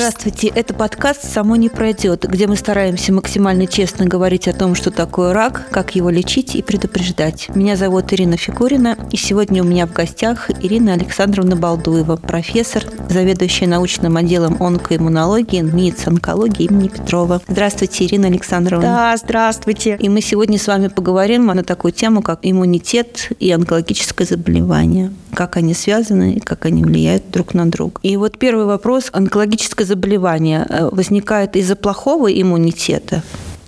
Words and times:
Здравствуйте, 0.00 0.48
это 0.48 0.72
подкаст 0.72 1.30
«Само 1.30 1.56
не 1.56 1.68
пройдет», 1.68 2.26
где 2.26 2.46
мы 2.46 2.56
стараемся 2.56 3.12
максимально 3.12 3.66
честно 3.66 4.06
говорить 4.06 4.48
о 4.48 4.54
том, 4.54 4.74
что 4.74 4.90
такое 4.90 5.34
рак, 5.34 5.68
как 5.70 5.94
его 5.94 6.08
лечить 6.08 6.54
и 6.56 6.62
предупреждать. 6.62 7.50
Меня 7.54 7.76
зовут 7.76 8.10
Ирина 8.14 8.38
Фигурина, 8.38 8.96
и 9.12 9.18
сегодня 9.18 9.62
у 9.62 9.66
меня 9.66 9.86
в 9.86 9.92
гостях 9.92 10.48
Ирина 10.62 10.94
Александровна 10.94 11.54
Балдуева, 11.54 12.16
профессор, 12.16 12.82
заведующая 13.10 13.68
научным 13.68 14.16
отделом 14.16 14.56
онкоиммунологии 14.58 15.60
НИИЦ 15.60 16.06
онкологии 16.06 16.64
имени 16.64 16.88
Петрова. 16.88 17.42
Здравствуйте, 17.46 18.06
Ирина 18.06 18.28
Александровна. 18.28 18.82
Да, 18.82 19.16
здравствуйте. 19.18 19.98
И 20.00 20.08
мы 20.08 20.22
сегодня 20.22 20.58
с 20.58 20.66
вами 20.66 20.88
поговорим 20.88 21.44
на 21.44 21.62
такую 21.62 21.92
тему, 21.92 22.22
как 22.22 22.38
иммунитет 22.40 23.32
и 23.38 23.50
онкологическое 23.50 24.26
заболевание 24.26 25.10
как 25.34 25.56
они 25.56 25.74
связаны 25.74 26.34
и 26.34 26.40
как 26.40 26.66
они 26.66 26.84
влияют 26.84 27.30
друг 27.30 27.54
на 27.54 27.70
друга. 27.70 28.00
И 28.02 28.16
вот 28.16 28.38
первый 28.38 28.66
вопрос. 28.66 29.08
Онкологическое 29.12 29.86
заболевание 29.90 30.66
э, 30.68 30.88
возникает 30.92 31.56
из-за 31.56 31.76
плохого 31.76 32.28
иммунитета? 32.32 33.22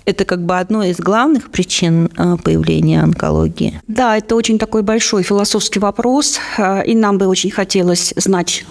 Это 0.05 0.25
как 0.25 0.45
бы 0.45 0.57
одно 0.57 0.83
из 0.83 0.97
главных 0.97 1.49
причин 1.49 2.09
э, 2.17 2.37
появления 2.43 3.01
онкологии. 3.01 3.81
Да, 3.87 4.17
это 4.17 4.35
очень 4.35 4.59
такой 4.59 4.81
большой 4.81 5.23
философский 5.23 5.79
вопрос, 5.79 6.39
э, 6.57 6.85
и 6.85 6.95
нам 6.95 7.17
бы 7.17 7.27
очень 7.27 7.51
хотелось 7.51 8.13
знать 8.15 8.65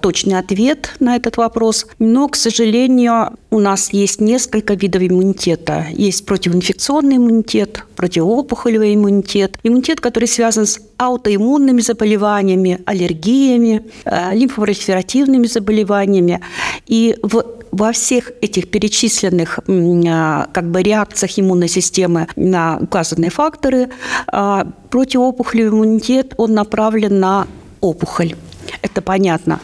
точный 0.00 0.38
ответ 0.38 0.94
на 1.00 1.16
этот 1.16 1.36
вопрос. 1.36 1.86
Но, 1.98 2.28
к 2.28 2.36
сожалению, 2.36 3.36
у 3.50 3.58
нас 3.58 3.92
есть 3.92 4.20
несколько 4.20 4.74
видов 4.74 5.02
иммунитета. 5.02 5.86
Есть 5.92 6.26
противоинфекционный 6.26 7.16
иммунитет, 7.16 7.84
противоопухолевый 7.96 8.94
иммунитет, 8.94 9.58
иммунитет, 9.62 10.00
который 10.00 10.28
связан 10.28 10.66
с 10.66 10.78
аутоиммунными 10.98 11.80
заболеваниями, 11.80 12.80
аллергиями, 12.86 13.86
э, 14.04 14.34
лимфопролиферативными 14.34 15.46
заболеваниями. 15.46 16.40
И 16.86 17.16
в 17.22 17.44
во 17.76 17.92
всех 17.92 18.32
этих 18.40 18.70
перечисленных 18.70 19.60
э, 19.66 20.46
как 20.52 20.70
бы, 20.70 20.82
реакциях 20.82 21.38
иммунной 21.38 21.68
системы 21.68 22.26
на 22.36 22.78
указанные 22.80 23.30
факторы 23.30 23.88
э, 24.32 24.64
противоопухолевый 24.90 25.70
иммунитет 25.70 26.34
он 26.38 26.54
направлен 26.54 27.20
на 27.20 27.46
опухоль. 27.80 28.34
Это 28.82 29.02
понятно. 29.02 29.60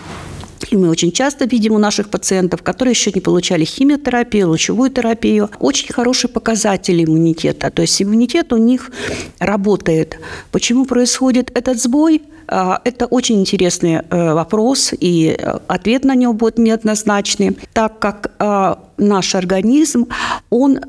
И 0.71 0.77
мы 0.77 0.89
очень 0.91 1.13
часто 1.13 1.45
видим 1.45 1.73
у 1.73 1.79
наших 1.79 2.09
пациентов, 2.09 2.63
которые 2.63 2.93
еще 2.93 3.13
не 3.13 3.21
получали 3.21 3.65
химиотерапию, 3.65 4.49
лучевую 4.49 4.91
терапию, 4.91 5.51
очень 5.59 5.93
хорошие 5.93 6.31
показатели 6.31 7.05
иммунитета. 7.05 7.71
То 7.71 7.83
есть 7.83 8.01
иммунитет 8.03 8.53
у 8.53 8.57
них 8.57 8.91
работает. 9.39 10.19
Почему 10.51 10.85
происходит 10.85 11.51
этот 11.55 11.81
сбой? 11.81 12.23
А, 12.49 12.81
это 12.85 13.07
очень 13.07 13.41
интересный 13.41 14.01
э, 14.03 14.35
вопрос, 14.35 14.93
и 14.99 15.37
э, 15.39 15.59
ответ 15.69 16.05
на 16.05 16.15
него 16.15 16.33
будет 16.33 16.59
неоднозначный, 16.59 17.57
так 17.73 17.99
как 17.99 18.33
э, 18.39 18.75
наш 18.99 19.35
организм, 19.35 20.07
он 20.51 20.81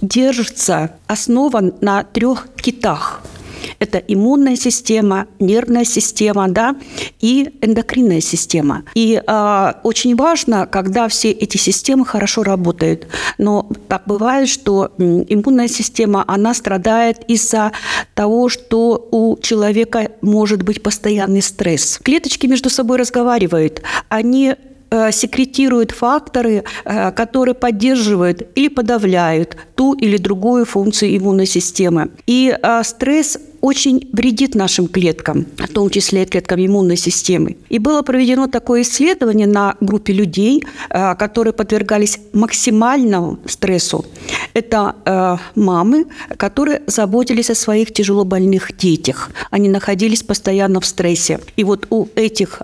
держится, 0.00 0.90
основан 1.06 1.74
на 1.80 2.02
трех 2.02 2.48
китах– 2.56 3.22
это 3.78 3.98
иммунная 3.98 4.56
система, 4.56 5.26
нервная 5.38 5.84
система, 5.84 6.48
да, 6.48 6.76
и 7.20 7.50
эндокринная 7.60 8.20
система. 8.20 8.84
И 8.94 9.20
э, 9.24 9.72
очень 9.82 10.16
важно, 10.16 10.66
когда 10.66 11.08
все 11.08 11.30
эти 11.30 11.56
системы 11.56 12.04
хорошо 12.04 12.42
работают. 12.42 13.06
Но 13.38 13.68
так 13.88 14.02
бывает, 14.06 14.48
что 14.48 14.92
иммунная 14.98 15.68
система, 15.68 16.24
она 16.26 16.54
страдает 16.54 17.24
из-за 17.28 17.72
того, 18.14 18.48
что 18.48 19.08
у 19.10 19.36
человека 19.38 20.10
может 20.20 20.62
быть 20.62 20.82
постоянный 20.82 21.42
стресс. 21.42 21.98
Клеточки 22.02 22.46
между 22.46 22.70
собой 22.70 22.98
разговаривают. 22.98 23.82
Они 24.08 24.54
Э, 24.88 25.10
секретируют 25.10 25.90
факторы, 25.90 26.62
э, 26.84 27.10
которые 27.10 27.54
поддерживают 27.54 28.42
или 28.54 28.68
подавляют 28.68 29.56
ту 29.74 29.94
или 29.94 30.16
другую 30.16 30.64
функцию 30.64 31.16
иммунной 31.16 31.46
системы. 31.46 32.10
И 32.28 32.56
э, 32.56 32.82
стресс 32.84 33.38
очень 33.66 34.08
вредит 34.12 34.54
нашим 34.54 34.86
клеткам, 34.86 35.46
в 35.58 35.68
том 35.68 35.90
числе 35.90 36.22
и 36.22 36.26
клеткам 36.26 36.64
иммунной 36.64 36.96
системы. 36.96 37.56
И 37.68 37.80
было 37.80 38.02
проведено 38.02 38.46
такое 38.46 38.82
исследование 38.82 39.48
на 39.48 39.74
группе 39.80 40.12
людей, 40.12 40.62
которые 41.18 41.52
подвергались 41.52 42.20
максимальному 42.32 43.38
стрессу. 43.46 44.04
Это 44.54 45.40
мамы, 45.56 46.06
которые 46.36 46.82
заботились 46.86 47.50
о 47.50 47.54
своих 47.54 47.92
тяжелобольных 47.92 48.76
детях. 48.76 49.30
Они 49.50 49.68
находились 49.68 50.22
постоянно 50.22 50.80
в 50.80 50.86
стрессе. 50.86 51.40
И 51.56 51.64
вот 51.64 51.86
у 51.90 52.06
этих 52.14 52.62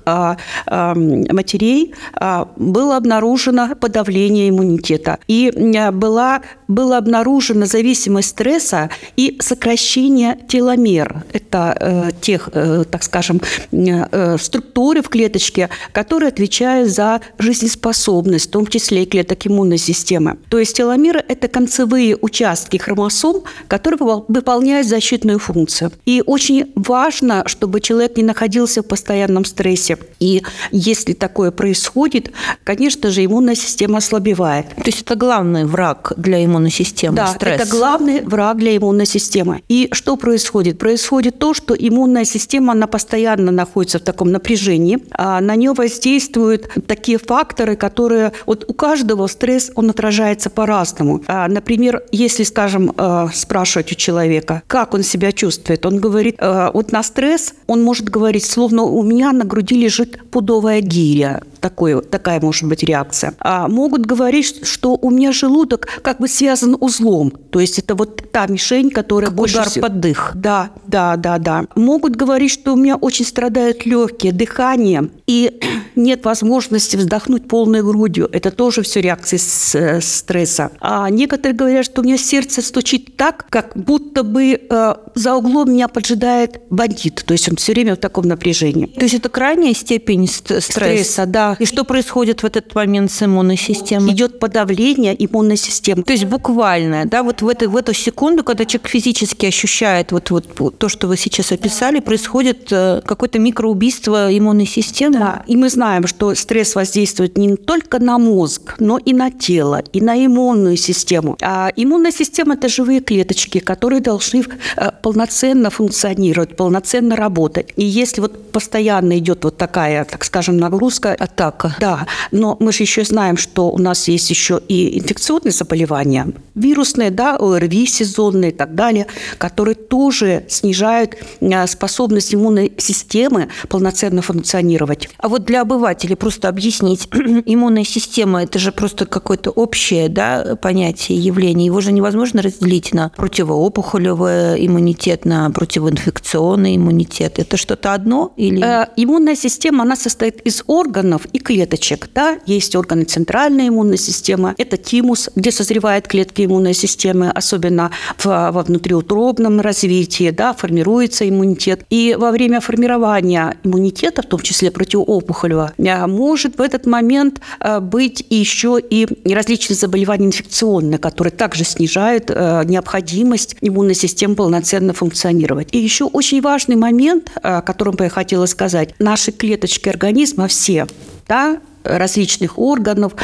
матерей 0.66 1.94
а, 2.14 2.48
было 2.56 2.96
обнаружено 2.96 3.74
подавление 3.74 4.48
иммунитета. 4.50 5.18
И 5.26 5.50
была, 5.92 6.42
была 6.68 6.98
обнаружена 6.98 7.66
зависимость 7.66 8.28
стресса 8.30 8.90
и 9.16 9.36
сокращение 9.40 10.38
теломер. 10.48 10.91
Это 11.32 11.76
э, 11.80 12.10
тех, 12.20 12.48
э, 12.52 12.84
так 12.90 13.02
скажем, 13.02 13.40
э, 13.70 14.36
структуры 14.38 15.02
в 15.02 15.08
клеточке, 15.08 15.68
которые 15.92 16.28
отвечают 16.28 16.90
за 16.90 17.20
жизнеспособность, 17.38 18.48
в 18.48 18.50
том 18.50 18.66
числе 18.66 19.02
и 19.02 19.06
клеток 19.06 19.46
иммунной 19.46 19.78
системы. 19.78 20.36
То 20.48 20.58
есть 20.58 20.76
теломеры– 20.76 21.22
это 21.28 21.48
концевые 21.48 22.16
участки 22.16 22.76
хромосом, 22.76 23.42
которые 23.68 23.98
выполняют 24.28 24.86
защитную 24.86 25.38
функцию. 25.38 25.92
И 26.06 26.22
очень 26.24 26.72
важно, 26.74 27.44
чтобы 27.46 27.80
человек 27.80 28.16
не 28.16 28.22
находился 28.22 28.82
в 28.82 28.86
постоянном 28.86 29.44
стрессе. 29.44 29.98
И 30.20 30.42
если 30.70 31.12
такое 31.12 31.50
происходит, 31.50 31.92
происходит, 31.92 32.32
конечно 32.64 33.10
же, 33.10 33.24
иммунная 33.24 33.54
система 33.54 33.98
ослабевает. 33.98 34.66
То 34.76 34.86
есть 34.86 35.02
это 35.02 35.14
главный 35.16 35.64
враг 35.64 36.12
для 36.16 36.44
иммунной 36.44 36.70
системы? 36.70 37.16
Да, 37.16 37.26
стресс. 37.28 37.60
это 37.60 37.70
главный 37.70 38.20
враг 38.22 38.58
для 38.58 38.76
иммунной 38.76 39.06
системы. 39.06 39.62
И 39.68 39.88
что 39.92 40.16
происходит? 40.16 40.71
Происходит 40.74 41.38
то, 41.38 41.54
что 41.54 41.74
иммунная 41.74 42.24
система, 42.24 42.72
она 42.72 42.86
постоянно 42.86 43.52
находится 43.52 43.98
в 43.98 44.02
таком 44.02 44.32
напряжении, 44.32 44.98
а 45.12 45.40
на 45.40 45.56
нее 45.56 45.72
воздействуют 45.72 46.68
такие 46.86 47.18
факторы, 47.18 47.76
которые... 47.76 48.32
Вот 48.46 48.64
у 48.68 48.74
каждого 48.74 49.26
стресс, 49.26 49.70
он 49.74 49.90
отражается 49.90 50.50
по-разному. 50.50 51.22
А, 51.26 51.48
например, 51.48 52.02
если, 52.12 52.44
скажем, 52.44 52.92
э, 52.96 53.28
спрашивать 53.32 53.92
у 53.92 53.94
человека, 53.94 54.62
как 54.66 54.94
он 54.94 55.02
себя 55.02 55.32
чувствует, 55.32 55.86
он 55.86 55.98
говорит, 55.98 56.36
э, 56.38 56.70
вот 56.72 56.92
на 56.92 57.02
стресс 57.02 57.54
он 57.66 57.82
может 57.82 58.08
говорить, 58.08 58.44
словно 58.44 58.82
у 58.82 59.02
меня 59.02 59.32
на 59.32 59.44
груди 59.44 59.74
лежит 59.74 60.30
пудовая 60.30 60.80
гиря 60.80 61.42
такое, 61.62 62.02
такая 62.02 62.40
может 62.40 62.68
быть 62.68 62.82
реакция. 62.82 63.34
А 63.38 63.68
могут 63.68 64.04
говорить, 64.04 64.66
что 64.66 64.98
у 65.00 65.10
меня 65.10 65.32
желудок 65.32 65.86
как 66.02 66.18
бы 66.18 66.28
связан 66.28 66.76
узлом. 66.78 67.30
То 67.30 67.60
есть 67.60 67.78
это 67.78 67.94
вот 67.94 68.30
та 68.32 68.46
мишень, 68.46 68.90
которая 68.90 69.30
как 69.30 69.36
больше 69.36 69.56
удар 69.56 69.70
всего... 69.70 69.86
под 69.86 70.00
дых. 70.00 70.32
Да, 70.34 70.70
да, 70.86 71.16
да, 71.16 71.38
да. 71.38 71.64
Могут 71.74 72.16
говорить, 72.16 72.50
что 72.50 72.74
у 72.74 72.76
меня 72.76 72.96
очень 72.96 73.24
страдают 73.24 73.86
легкие, 73.86 74.32
дыхание, 74.32 75.08
и 75.26 75.60
нет 75.96 76.24
возможности 76.24 76.96
вздохнуть 76.96 77.48
полной 77.48 77.82
грудью. 77.82 78.28
Это 78.32 78.50
тоже 78.50 78.82
все 78.82 79.00
реакции 79.00 79.36
с, 79.36 79.74
э, 79.74 80.00
стресса. 80.00 80.72
А 80.80 81.08
некоторые 81.10 81.56
говорят, 81.56 81.84
что 81.84 82.02
у 82.02 82.04
меня 82.04 82.18
сердце 82.18 82.60
стучит 82.60 83.16
так, 83.16 83.46
как 83.48 83.72
будто 83.76 84.24
бы 84.24 84.60
э, 84.68 84.94
за 85.14 85.34
углом 85.34 85.72
меня 85.72 85.88
поджидает 85.88 86.60
бандит. 86.70 87.22
То 87.24 87.32
есть 87.32 87.48
он 87.48 87.56
все 87.56 87.72
время 87.72 87.94
в 87.94 87.98
таком 87.98 88.26
напряжении. 88.26 88.86
То 88.86 89.02
есть 89.02 89.14
это 89.14 89.28
крайняя 89.28 89.74
степень 89.74 90.26
стресса? 90.26 90.72
Стресса, 90.72 91.26
да. 91.26 91.51
И 91.60 91.66
что 91.66 91.84
происходит 91.84 92.42
в 92.42 92.46
этот 92.46 92.74
момент 92.74 93.10
с 93.10 93.22
иммунной 93.22 93.56
системой? 93.56 94.12
Идет 94.12 94.38
подавление 94.38 95.14
иммунной 95.18 95.56
системы. 95.56 96.02
То 96.02 96.12
есть 96.12 96.24
буквально, 96.24 97.06
да, 97.06 97.22
вот 97.22 97.42
в 97.42 97.48
эту, 97.48 97.70
в 97.70 97.76
эту 97.76 97.92
секунду, 97.92 98.44
когда 98.44 98.64
человек 98.64 98.88
физически 98.88 99.46
ощущает 99.46 100.12
вот, 100.12 100.30
вот 100.30 100.78
то, 100.78 100.88
что 100.88 101.08
вы 101.08 101.16
сейчас 101.16 101.52
описали, 101.52 102.00
происходит 102.00 102.68
э, 102.72 103.00
какое-то 103.04 103.38
микроубийство 103.38 104.36
иммунной 104.36 104.66
системы. 104.66 105.18
Да, 105.18 105.42
и 105.46 105.56
мы 105.56 105.68
знаем, 105.68 106.06
что 106.06 106.34
стресс 106.34 106.74
воздействует 106.74 107.38
не 107.38 107.56
только 107.56 107.98
на 107.98 108.18
мозг, 108.18 108.74
но 108.78 108.98
и 108.98 109.12
на 109.12 109.30
тело, 109.30 109.82
и 109.92 110.00
на 110.00 110.24
иммунную 110.24 110.76
систему. 110.76 111.36
А 111.42 111.70
иммунная 111.76 112.12
система– 112.12 112.54
это 112.56 112.68
живые 112.68 113.00
клеточки, 113.00 113.58
которые 113.58 114.00
должны 114.00 114.44
э, 114.76 114.90
полноценно 115.02 115.70
функционировать, 115.70 116.56
полноценно 116.56 117.16
работать. 117.16 117.72
И 117.76 117.84
если 117.84 118.20
вот 118.20 118.52
постоянно 118.52 119.18
идет 119.18 119.44
вот 119.44 119.56
такая, 119.56 120.04
так 120.04 120.24
скажем, 120.24 120.56
нагрузка 120.56 121.14
от 121.14 121.36
атака. 121.42 121.76
Да, 121.80 122.06
но 122.30 122.56
мы 122.60 122.72
же 122.72 122.82
еще 122.84 123.04
знаем, 123.04 123.36
что 123.36 123.70
у 123.70 123.78
нас 123.78 124.08
есть 124.08 124.30
еще 124.30 124.60
и 124.68 124.98
инфекционные 124.98 125.52
заболевания, 125.52 126.28
вирусные, 126.54 127.10
да, 127.10 127.36
ОРВИ 127.36 127.86
сезонные 127.86 128.50
и 128.50 128.54
так 128.54 128.74
далее, 128.74 129.06
которые 129.38 129.74
тоже 129.74 130.44
снижают 130.48 131.16
а, 131.40 131.66
способность 131.66 132.34
иммунной 132.34 132.72
системы 132.78 133.48
полноценно 133.68 134.22
функционировать. 134.22 135.08
А 135.18 135.28
вот 135.28 135.44
для 135.44 135.62
обывателей 135.62 136.16
просто 136.16 136.48
объяснить, 136.48 137.08
иммунная 137.46 137.84
система– 137.84 138.42
это 138.44 138.58
же 138.58 138.72
просто 138.72 139.06
какое-то 139.06 139.50
общее 139.50 140.08
да, 140.08 140.56
понятие, 140.60 141.18
явление. 141.18 141.66
Его 141.66 141.80
же 141.80 141.92
невозможно 141.92 142.42
разделить 142.42 142.92
на 142.94 143.10
противоопухолевый 143.10 144.64
иммунитет, 144.64 145.24
на 145.24 145.50
противоинфекционный 145.50 146.76
иммунитет. 146.76 147.38
Это 147.38 147.56
что-то 147.56 147.94
одно? 147.94 148.32
Или... 148.36 148.62
Э, 148.62 148.86
иммунная 148.96 149.36
система, 149.36 149.82
она 149.82 149.96
состоит 149.96 150.40
из 150.42 150.62
органов, 150.66 151.26
и 151.32 151.38
клеточек. 151.38 152.08
Да? 152.14 152.38
Есть 152.46 152.76
органы 152.76 153.04
центральной 153.04 153.68
иммунной 153.68 153.98
системы, 153.98 154.54
это 154.58 154.76
тимус, 154.76 155.30
где 155.34 155.50
созревают 155.50 156.06
клетки 156.06 156.44
иммунной 156.44 156.74
системы, 156.74 157.30
особенно 157.30 157.90
в, 158.18 158.26
во 158.26 158.62
внутриутробном 158.62 159.60
развитии, 159.60 160.30
да, 160.30 160.52
формируется 160.52 161.28
иммунитет. 161.28 161.84
И 161.90 162.16
во 162.18 162.30
время 162.30 162.60
формирования 162.60 163.56
иммунитета, 163.64 164.22
в 164.22 164.26
том 164.26 164.40
числе 164.40 164.70
противоопухолевого, 164.70 165.72
э, 165.78 166.06
может 166.06 166.58
в 166.58 166.60
этот 166.60 166.86
момент 166.86 167.40
э, 167.60 167.80
быть 167.80 168.24
еще 168.30 168.80
и 168.80 169.06
различные 169.32 169.76
заболевания 169.76 170.26
инфекционные, 170.26 170.98
которые 170.98 171.32
также 171.32 171.64
снижают 171.64 172.30
э, 172.30 172.62
необходимость 172.64 173.56
иммунной 173.60 173.94
системы 173.94 174.34
полноценно 174.34 174.92
функционировать. 174.92 175.68
И 175.72 175.78
еще 175.78 176.04
очень 176.04 176.40
важный 176.40 176.76
момент, 176.76 177.30
о 177.42 177.62
котором 177.62 177.96
бы 177.96 178.04
я 178.04 178.10
хотела 178.10 178.46
сказать. 178.46 178.94
Наши 178.98 179.32
клеточки 179.32 179.88
организма 179.88 180.48
все, 180.48 180.86
да, 181.28 181.60
различных 181.84 182.58
органов, 182.58 183.14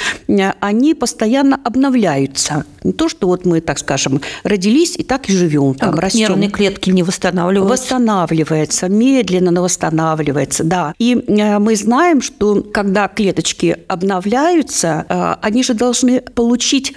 они 0.61 0.95
постоянно 0.95 1.61
обновляются. 1.63 2.65
Не 2.83 2.93
то, 2.93 3.09
что 3.09 3.29
вот 3.29 3.45
мы, 3.45 3.61
так 3.61 3.79
скажем, 3.79 4.21
родились 4.45 4.97
и 4.97 5.03
так 5.03 5.29
и 5.29 5.33
живем, 5.33 5.75
там, 5.75 5.95
а 5.95 6.01
растем. 6.01 6.21
Нервные 6.21 6.51
клетки 6.51 6.91
не 6.91 7.03
восстанавливаются? 7.03 7.83
Восстанавливается, 7.85 8.89
медленно, 8.89 9.51
но 9.51 9.63
восстанавливается, 9.63 10.65
да. 10.65 10.95
И 10.99 11.15
э, 11.27 11.59
мы 11.59 11.77
знаем, 11.77 12.23
что 12.23 12.63
когда 12.63 13.09
клеточки 13.09 13.77
обновляются, 13.89 15.07
э, 15.09 15.37
они 15.43 15.63
же 15.63 15.75
должны 15.75 16.21
получить, 16.21 16.95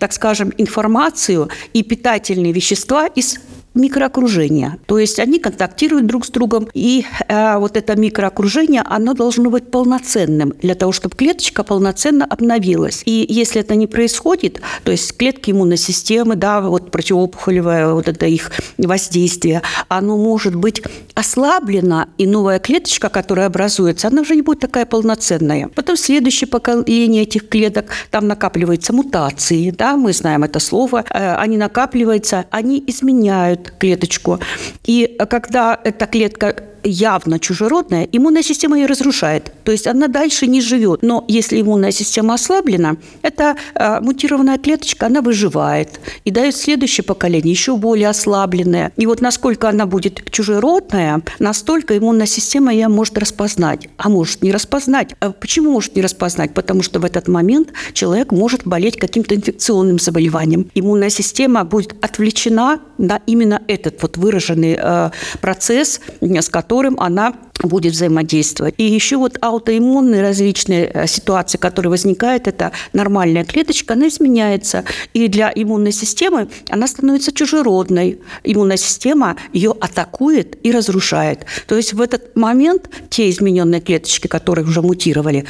так 0.00 0.12
скажем, 0.12 0.52
информацию 0.56 1.48
и 1.72 1.82
питательные 1.82 2.52
вещества 2.52 3.06
из 3.06 3.38
микроокружение. 3.74 4.78
То 4.86 4.98
есть 4.98 5.18
они 5.18 5.38
контактируют 5.38 6.06
друг 6.06 6.24
с 6.24 6.30
другом, 6.30 6.68
и 6.74 7.04
э, 7.28 7.58
вот 7.58 7.76
это 7.76 7.96
микроокружение, 7.96 8.82
оно 8.84 9.14
должно 9.14 9.50
быть 9.50 9.70
полноценным 9.70 10.52
для 10.62 10.74
того, 10.74 10.92
чтобы 10.92 11.16
клеточка 11.16 11.64
полноценно 11.64 12.24
обновилась. 12.24 13.02
И 13.04 13.26
если 13.28 13.60
это 13.60 13.74
не 13.74 13.86
происходит, 13.86 14.60
то 14.84 14.92
есть 14.92 15.16
клетки 15.16 15.50
иммунной 15.50 15.76
системы, 15.76 16.36
да, 16.36 16.60
вот 16.60 16.90
противоопухолевое 16.90 17.92
вот 17.92 18.08
это 18.08 18.26
их 18.26 18.52
воздействие, 18.78 19.62
оно 19.88 20.16
может 20.16 20.54
быть 20.54 20.82
ослаблено, 21.14 22.06
и 22.18 22.26
новая 22.26 22.58
клеточка, 22.58 23.08
которая 23.08 23.46
образуется, 23.46 24.08
она 24.08 24.22
уже 24.22 24.36
не 24.36 24.42
будет 24.42 24.60
такая 24.60 24.86
полноценная. 24.86 25.68
Потом 25.74 25.96
следующее 25.96 26.48
поколение 26.48 27.22
этих 27.22 27.48
клеток, 27.48 27.86
там 28.10 28.28
накапливаются 28.28 28.92
мутации, 28.92 29.70
да, 29.70 29.96
мы 29.96 30.12
знаем 30.12 30.44
это 30.44 30.60
слово, 30.60 31.04
э, 31.10 31.34
они 31.36 31.56
накапливаются, 31.56 32.46
они 32.50 32.82
изменяют 32.86 33.63
клеточку. 33.70 34.40
И 34.84 35.16
когда 35.28 35.78
эта 35.84 36.06
клетка 36.06 36.54
явно 36.84 37.38
чужеродная, 37.38 38.08
иммунная 38.12 38.42
система 38.42 38.78
ее 38.78 38.86
разрушает. 38.86 39.52
То 39.64 39.72
есть 39.72 39.86
она 39.86 40.08
дальше 40.08 40.46
не 40.46 40.60
живет. 40.60 41.02
Но 41.02 41.24
если 41.28 41.60
иммунная 41.60 41.90
система 41.90 42.34
ослаблена, 42.34 42.96
эта 43.22 43.56
э, 43.74 44.00
мутированная 44.00 44.58
клеточка, 44.58 45.06
она 45.06 45.22
выживает 45.22 46.00
и 46.24 46.30
дает 46.30 46.54
следующее 46.54 47.04
поколение, 47.04 47.50
еще 47.50 47.76
более 47.76 48.08
ослабленное. 48.08 48.92
И 48.96 49.06
вот 49.06 49.20
насколько 49.20 49.68
она 49.68 49.86
будет 49.86 50.30
чужеродная, 50.30 51.22
настолько 51.38 51.96
иммунная 51.96 52.26
система 52.26 52.72
ее 52.72 52.88
может 52.88 53.18
распознать. 53.18 53.88
А 53.96 54.08
может 54.08 54.42
не 54.42 54.52
распознать. 54.52 55.14
А 55.20 55.32
почему 55.32 55.72
может 55.72 55.96
не 55.96 56.02
распознать? 56.02 56.52
Потому 56.54 56.82
что 56.82 57.00
в 57.00 57.04
этот 57.04 57.28
момент 57.28 57.72
человек 57.94 58.30
может 58.30 58.66
болеть 58.66 58.98
каким-то 58.98 59.34
инфекционным 59.34 59.98
заболеванием. 59.98 60.70
Иммунная 60.74 61.10
система 61.10 61.64
будет 61.64 61.94
отвлечена 62.04 62.80
на 62.98 63.20
именно 63.26 63.53
этот 63.68 64.00
вот 64.02 64.16
выраженный 64.16 64.76
э, 64.78 65.10
процесс, 65.40 66.00
с 66.20 66.48
которым 66.48 66.98
она 67.00 67.34
будет 67.62 67.92
взаимодействовать. 67.92 68.74
И 68.78 68.84
еще 68.84 69.16
вот 69.16 69.38
аутоиммунные 69.40 70.22
различные 70.22 70.90
э, 70.92 71.06
ситуации, 71.06 71.58
которые 71.58 71.90
возникают, 71.90 72.48
это 72.48 72.72
нормальная 72.92 73.44
клеточка, 73.44 73.94
она 73.94 74.08
изменяется. 74.08 74.84
И 75.12 75.28
для 75.28 75.52
иммунной 75.54 75.92
системы 75.92 76.48
она 76.68 76.86
становится 76.86 77.32
чужеродной. 77.32 78.20
Иммунная 78.42 78.76
система 78.76 79.36
ее 79.52 79.74
атакует 79.80 80.58
и 80.62 80.72
разрушает. 80.72 81.46
То 81.66 81.76
есть 81.76 81.92
в 81.92 82.00
этот 82.00 82.36
момент 82.36 82.90
те 83.08 83.30
измененные 83.30 83.80
клеточки, 83.80 84.26
которые 84.26 84.66
уже 84.66 84.82
мутировали, 84.82 85.46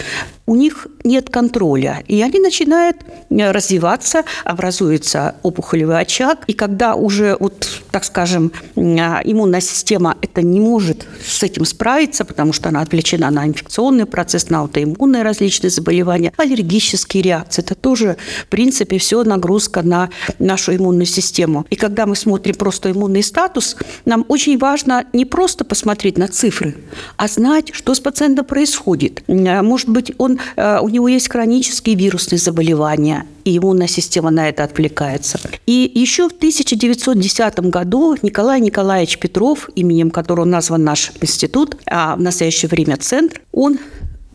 у 0.47 0.57
них 0.57 0.87
нет 1.05 1.31
контроля. 1.31 2.05
И 2.07 2.21
они 2.23 2.39
начинают 2.39 2.99
э, 3.31 3.51
развиваться, 3.51 4.25
образуется 4.45 5.37
опухолевый 5.43 5.99
очаг. 5.99 6.45
И 6.47 6.53
когда 6.53 6.95
уже, 6.95 7.37
вот, 7.41 7.83
так 7.91 8.05
скажем, 8.05 8.53
э, 8.77 8.81
иммунная 9.25 9.61
система 9.61 10.17
это 10.21 10.43
не 10.43 10.61
может 10.61 11.07
с 11.27 11.43
этим 11.43 11.65
справиться, 11.65 11.94
потому 12.25 12.53
что 12.53 12.69
она 12.69 12.81
отвлечена 12.81 13.31
на 13.31 13.47
инфекционный 13.47 14.07
процесс, 14.07 14.51
на 14.51 14.61
аутоиммунные 14.61 15.23
различные 15.23 15.71
заболевания, 15.71 16.33
аллергические 16.37 17.23
реакции. 17.23 17.63
Это 17.63 17.75
тоже, 17.75 18.17
в 18.43 18.47
принципе, 18.49 18.99
все 18.99 19.25
нагрузка 19.25 19.83
на 19.83 20.11
нашу 20.39 20.75
иммунную 20.75 21.07
систему. 21.07 21.67
И 21.71 21.77
когда 21.77 22.07
мы 22.07 22.17
смотрим 22.17 22.55
просто 22.55 22.91
иммунный 22.91 23.23
статус, 23.23 23.77
нам 24.05 24.25
очень 24.29 24.59
важно 24.59 25.05
не 25.13 25.25
просто 25.25 25.65
посмотреть 25.65 26.19
на 26.19 26.29
цифры, 26.29 26.77
а 27.17 27.29
знать, 27.29 27.71
что 27.73 27.95
с 27.95 28.01
пациентом 28.01 28.45
происходит. 28.45 29.23
Может 29.29 29.89
быть, 29.89 30.13
он 30.19 30.39
Э, 30.57 30.79
у 30.81 30.89
него 30.89 31.09
есть 31.09 31.29
хронические 31.29 31.97
вирусные 31.97 32.39
заболевания, 32.39 33.27
и 33.45 33.57
иммунная 33.57 33.87
система 33.87 34.31
на 34.31 34.49
это 34.49 34.65
отвлекается. 34.65 35.39
И 35.67 35.91
еще 35.95 36.29
в 36.29 36.33
1910 36.33 37.61
году 37.71 38.17
Николай 38.23 38.61
Николаевич 38.61 39.19
Петров, 39.19 39.69
именем 39.75 40.11
которого 40.11 40.45
назван 40.45 40.85
наш 40.85 41.13
институт, 41.21 41.77
а 41.87 42.17
в 42.17 42.21
настоящее 42.21 42.69
время 42.69 42.97
центр, 42.97 43.41
он 43.53 43.79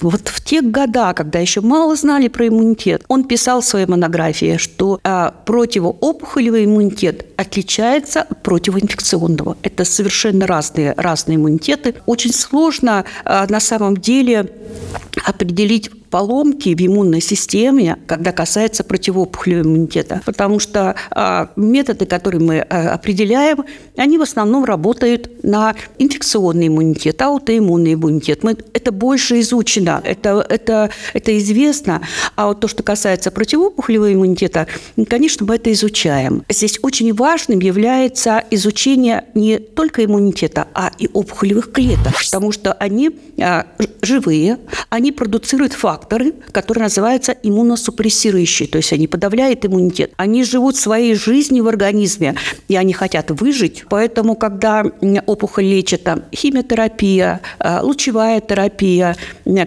вот 0.01 0.29
в 0.29 0.43
те 0.43 0.61
года, 0.61 1.13
когда 1.13 1.39
еще 1.39 1.61
мало 1.61 1.95
знали 1.95 2.27
про 2.27 2.47
иммунитет, 2.47 3.03
он 3.07 3.25
писал 3.25 3.61
в 3.61 3.65
своей 3.65 3.85
монографии, 3.85 4.57
что 4.57 4.99
а, 5.03 5.31
противоопухолевый 5.45 6.65
иммунитет 6.65 7.25
отличается 7.37 8.21
от 8.21 8.41
противоинфекционного. 8.43 9.57
Это 9.61 9.83
совершенно 9.85 10.47
разные, 10.47 10.93
разные 10.95 11.35
иммунитеты. 11.35 11.95
Очень 12.05 12.33
сложно 12.33 13.05
а, 13.25 13.45
на 13.49 13.59
самом 13.59 13.97
деле 13.97 14.49
определить 15.25 15.91
поломки 16.09 16.69
в 16.75 16.85
иммунной 16.85 17.21
системе, 17.21 17.97
когда 18.07 18.31
касается 18.31 18.83
противоопухолевого 18.83 19.67
иммунитета. 19.67 20.21
Потому 20.25 20.59
что 20.59 20.95
а, 21.11 21.51
методы, 21.55 22.05
которые 22.05 22.41
мы 22.41 22.59
а, 22.59 22.93
определяем, 22.93 23.63
они 23.97 24.17
в 24.17 24.21
основном 24.21 24.65
работают 24.65 25.43
на 25.43 25.75
инфекционный 25.97 26.67
иммунитет, 26.67 27.21
аутоиммунный 27.21 27.93
иммунитет. 27.93 28.43
Мы, 28.43 28.57
это 28.73 28.91
больше 28.91 29.39
изучено, 29.41 30.01
это, 30.03 30.45
это, 30.49 30.89
это 31.13 31.37
известно. 31.37 32.01
А 32.35 32.47
вот 32.47 32.59
то, 32.59 32.67
что 32.67 32.83
касается 32.83 33.31
противоопухолевого 33.31 34.13
иммунитета, 34.13 34.67
конечно, 35.07 35.45
мы 35.45 35.55
это 35.55 35.71
изучаем. 35.73 36.43
Здесь 36.49 36.79
очень 36.81 37.13
важным 37.13 37.59
является 37.59 38.43
изучение 38.51 39.25
не 39.33 39.59
только 39.59 40.05
иммунитета, 40.05 40.67
а 40.73 40.91
и 40.97 41.07
опухолевых 41.11 41.71
клеток, 41.71 42.13
потому 42.23 42.51
что 42.51 42.73
они 42.73 43.11
а, 43.41 43.67
живые, 44.01 44.59
они 44.89 45.11
продуцируют 45.11 45.73
факторы, 45.73 45.98
факторы, 45.99 46.33
которые 46.51 46.83
называются 46.83 47.35
иммуносупрессирующие, 47.43 48.67
то 48.67 48.77
есть 48.77 48.93
они 48.93 49.07
подавляют 49.07 49.65
иммунитет. 49.65 50.11
Они 50.17 50.43
живут 50.43 50.77
своей 50.77 51.15
жизнью 51.15 51.63
в 51.63 51.67
организме, 51.67 52.35
и 52.67 52.75
они 52.75 52.93
хотят 52.93 53.31
выжить. 53.31 53.83
Поэтому, 53.89 54.35
когда 54.35 54.83
опухоль 55.25 55.65
лечат, 55.65 56.03
там, 56.03 56.23
химиотерапия, 56.33 57.41
э, 57.59 57.79
лучевая 57.81 58.41
терапия, 58.41 59.15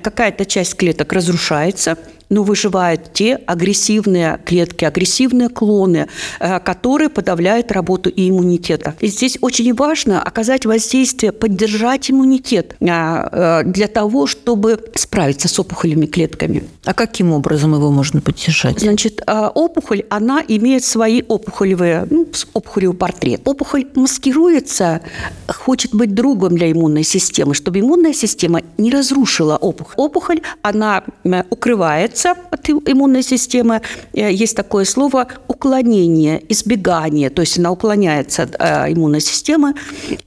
какая-то 0.02 0.44
часть 0.44 0.74
клеток 0.76 1.12
разрушается, 1.12 1.96
но 2.32 2.42
выживают 2.42 3.12
те 3.12 3.34
агрессивные 3.46 4.40
клетки, 4.44 4.86
агрессивные 4.86 5.50
клоны, 5.50 6.08
э, 6.40 6.60
которые 6.60 7.10
подавляют 7.10 7.70
работу 7.70 8.08
и 8.08 8.30
иммунитета. 8.30 8.94
И 9.00 9.08
здесь 9.08 9.36
очень 9.42 9.74
важно 9.74 10.22
оказать 10.22 10.64
воздействие, 10.64 11.32
поддержать 11.32 12.10
иммунитет 12.10 12.76
э, 12.80 12.86
э, 12.86 13.62
для 13.66 13.86
того, 13.86 14.26
чтобы 14.26 14.80
справиться 14.94 15.48
с 15.48 15.60
опухолевыми 15.60 16.06
клетками. 16.06 16.64
А 16.84 16.94
каким 16.94 17.32
образом 17.32 17.74
его 17.74 17.90
можно 17.90 18.22
поддержать? 18.22 18.80
Значит, 18.80 19.22
опухоль, 19.54 20.04
она 20.08 20.42
имеет 20.48 20.84
свои 20.84 21.22
опухолевые, 21.28 22.06
ну, 22.08 22.26
опухолевый 22.54 22.96
портрет. 22.96 23.42
Опухоль 23.44 23.86
маскируется, 23.94 25.02
хочет 25.48 25.94
быть 25.94 26.14
другом 26.14 26.56
для 26.56 26.72
иммунной 26.72 27.02
системы, 27.02 27.54
чтобы 27.54 27.80
иммунная 27.80 28.14
система 28.14 28.62
не 28.78 28.90
разрушила 28.90 29.58
опухоль. 29.58 29.94
Опухоль, 29.96 30.40
она 30.62 31.04
укрывается 31.50 32.21
избавляется 32.22 32.34
от 32.50 32.70
иммунной 32.70 33.22
системы. 33.22 33.80
Э, 34.12 34.32
есть 34.32 34.56
такое 34.56 34.84
слово 34.84 35.26
уклонение, 35.48 36.42
избегание, 36.48 37.30
то 37.30 37.42
есть 37.42 37.58
она 37.58 37.70
уклоняется 37.70 38.42
от 38.42 38.56
э, 38.58 38.92
иммунной 38.92 39.20
системы. 39.20 39.74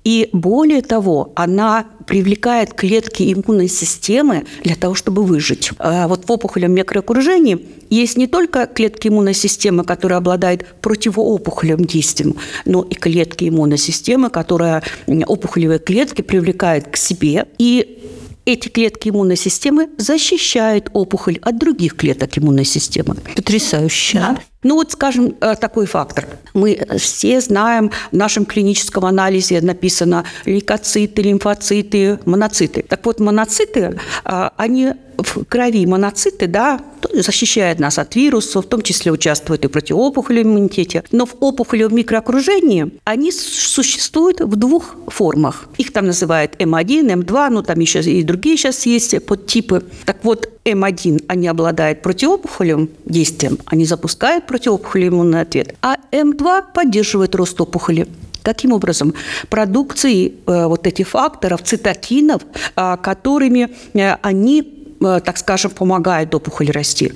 И 0.04 0.30
более 0.34 0.82
того, 0.82 1.32
она 1.36 1.86
привлекает 2.08 2.74
клетки 2.74 3.34
иммунной 3.34 3.68
системы 3.68 4.46
для 4.64 4.76
того, 4.76 4.96
чтобы 4.96 5.24
выжить. 5.24 5.72
Э, 5.80 6.08
вот 6.08 6.28
в 6.28 6.32
опухолевом 6.32 6.76
микроокружении 6.76 7.66
есть 7.90 8.18
не 8.18 8.28
только 8.28 8.66
клетки 8.66 9.08
иммунной 9.08 9.34
системы, 9.34 9.84
которые 9.84 10.18
обладают 10.18 10.66
противоопухолевым 10.82 11.86
действием, 11.86 12.36
но 12.66 12.84
и 12.84 12.96
клетки 12.96 13.48
иммунной 13.48 13.78
системы, 13.78 14.30
которые 14.30 14.82
опухолевые 15.28 15.80
клетки 15.80 16.22
привлекают 16.22 16.88
к 16.88 16.98
себе 16.98 17.46
и 17.60 18.02
эти 18.46 18.70
клетки 18.70 19.10
иммунной 19.10 19.36
системы 19.36 19.90
защищают 19.98 20.90
опухоль 20.94 21.40
от 21.42 21.58
других 21.58 21.96
клеток 21.96 22.38
иммунной 22.38 22.66
системы. 22.66 23.16
Потрясающе. 23.36 24.20
Да. 24.20 24.38
Ну 24.66 24.74
вот, 24.74 24.92
скажем, 24.92 25.36
э, 25.42 25.56
такой 25.56 25.86
фактор. 25.86 26.26
Мы 26.56 26.88
все 26.98 27.40
знаем, 27.40 27.92
в 28.12 28.16
нашем 28.16 28.46
клиническом 28.46 29.06
анализе 29.06 29.62
написано 29.62 30.26
лейкоциты, 30.46 31.22
лимфоциты, 31.22 32.18
моноциты. 32.26 32.82
Так 32.82 33.06
вот, 33.06 33.20
моноциты, 33.20 34.00
э, 34.26 34.50
они 34.58 34.94
в 35.18 35.46
крови 35.46 35.86
моноциты, 35.86 36.48
да, 36.48 36.82
защищают 37.14 37.80
нас 37.80 38.00
от 38.00 38.16
вирусов, 38.16 38.66
в 38.66 38.70
том 38.70 38.82
числе 38.82 39.12
участвуют 39.12 39.64
и 39.66 39.68
в 39.68 39.72
противоопухолевом 39.72 40.54
иммунитете. 40.54 41.04
Но 41.12 41.26
в 41.26 41.36
опухолевом 41.40 41.96
микроокружении 41.96 42.92
они 43.04 43.32
существуют 43.32 44.42
в 44.42 44.56
двух 44.56 44.96
формах. 45.08 45.68
Их 45.78 45.94
там 45.94 46.08
называют 46.08 46.56
М1, 46.58 47.24
М2, 47.24 47.50
ну 47.50 47.64
там 47.64 47.80
еще 47.80 48.02
и 48.02 48.24
другие 48.24 48.58
сейчас 48.58 48.86
есть 48.86 49.24
подтипы. 49.26 49.84
Так 50.06 50.18
вот, 50.24 50.50
М1 50.66 51.26
они 51.28 51.48
обладают 51.48 52.02
противоопухолевым 52.02 52.90
действием, 53.06 53.60
они 53.66 53.86
запускают 53.86 54.48
противоопухолевый 54.56 55.10
иммунный 55.10 55.42
ответ, 55.42 55.76
а 55.82 55.98
М2 56.12 56.74
поддерживает 56.74 57.36
рост 57.36 57.60
опухоли. 57.60 58.08
Таким 58.42 58.72
образом, 58.72 59.14
продукции 59.50 60.28
э, 60.28 60.68
вот 60.68 60.88
этих 60.88 61.10
факторов, 61.10 61.62
цитокинов, 61.64 62.42
э, 62.76 62.98
которыми 63.02 63.70
э, 63.94 64.16
они 64.22 64.76
Э, 65.02 65.20
так 65.24 65.38
скажем, 65.38 65.72
помогает 65.72 66.34
опухоль 66.34 66.72
расти. 66.72 67.12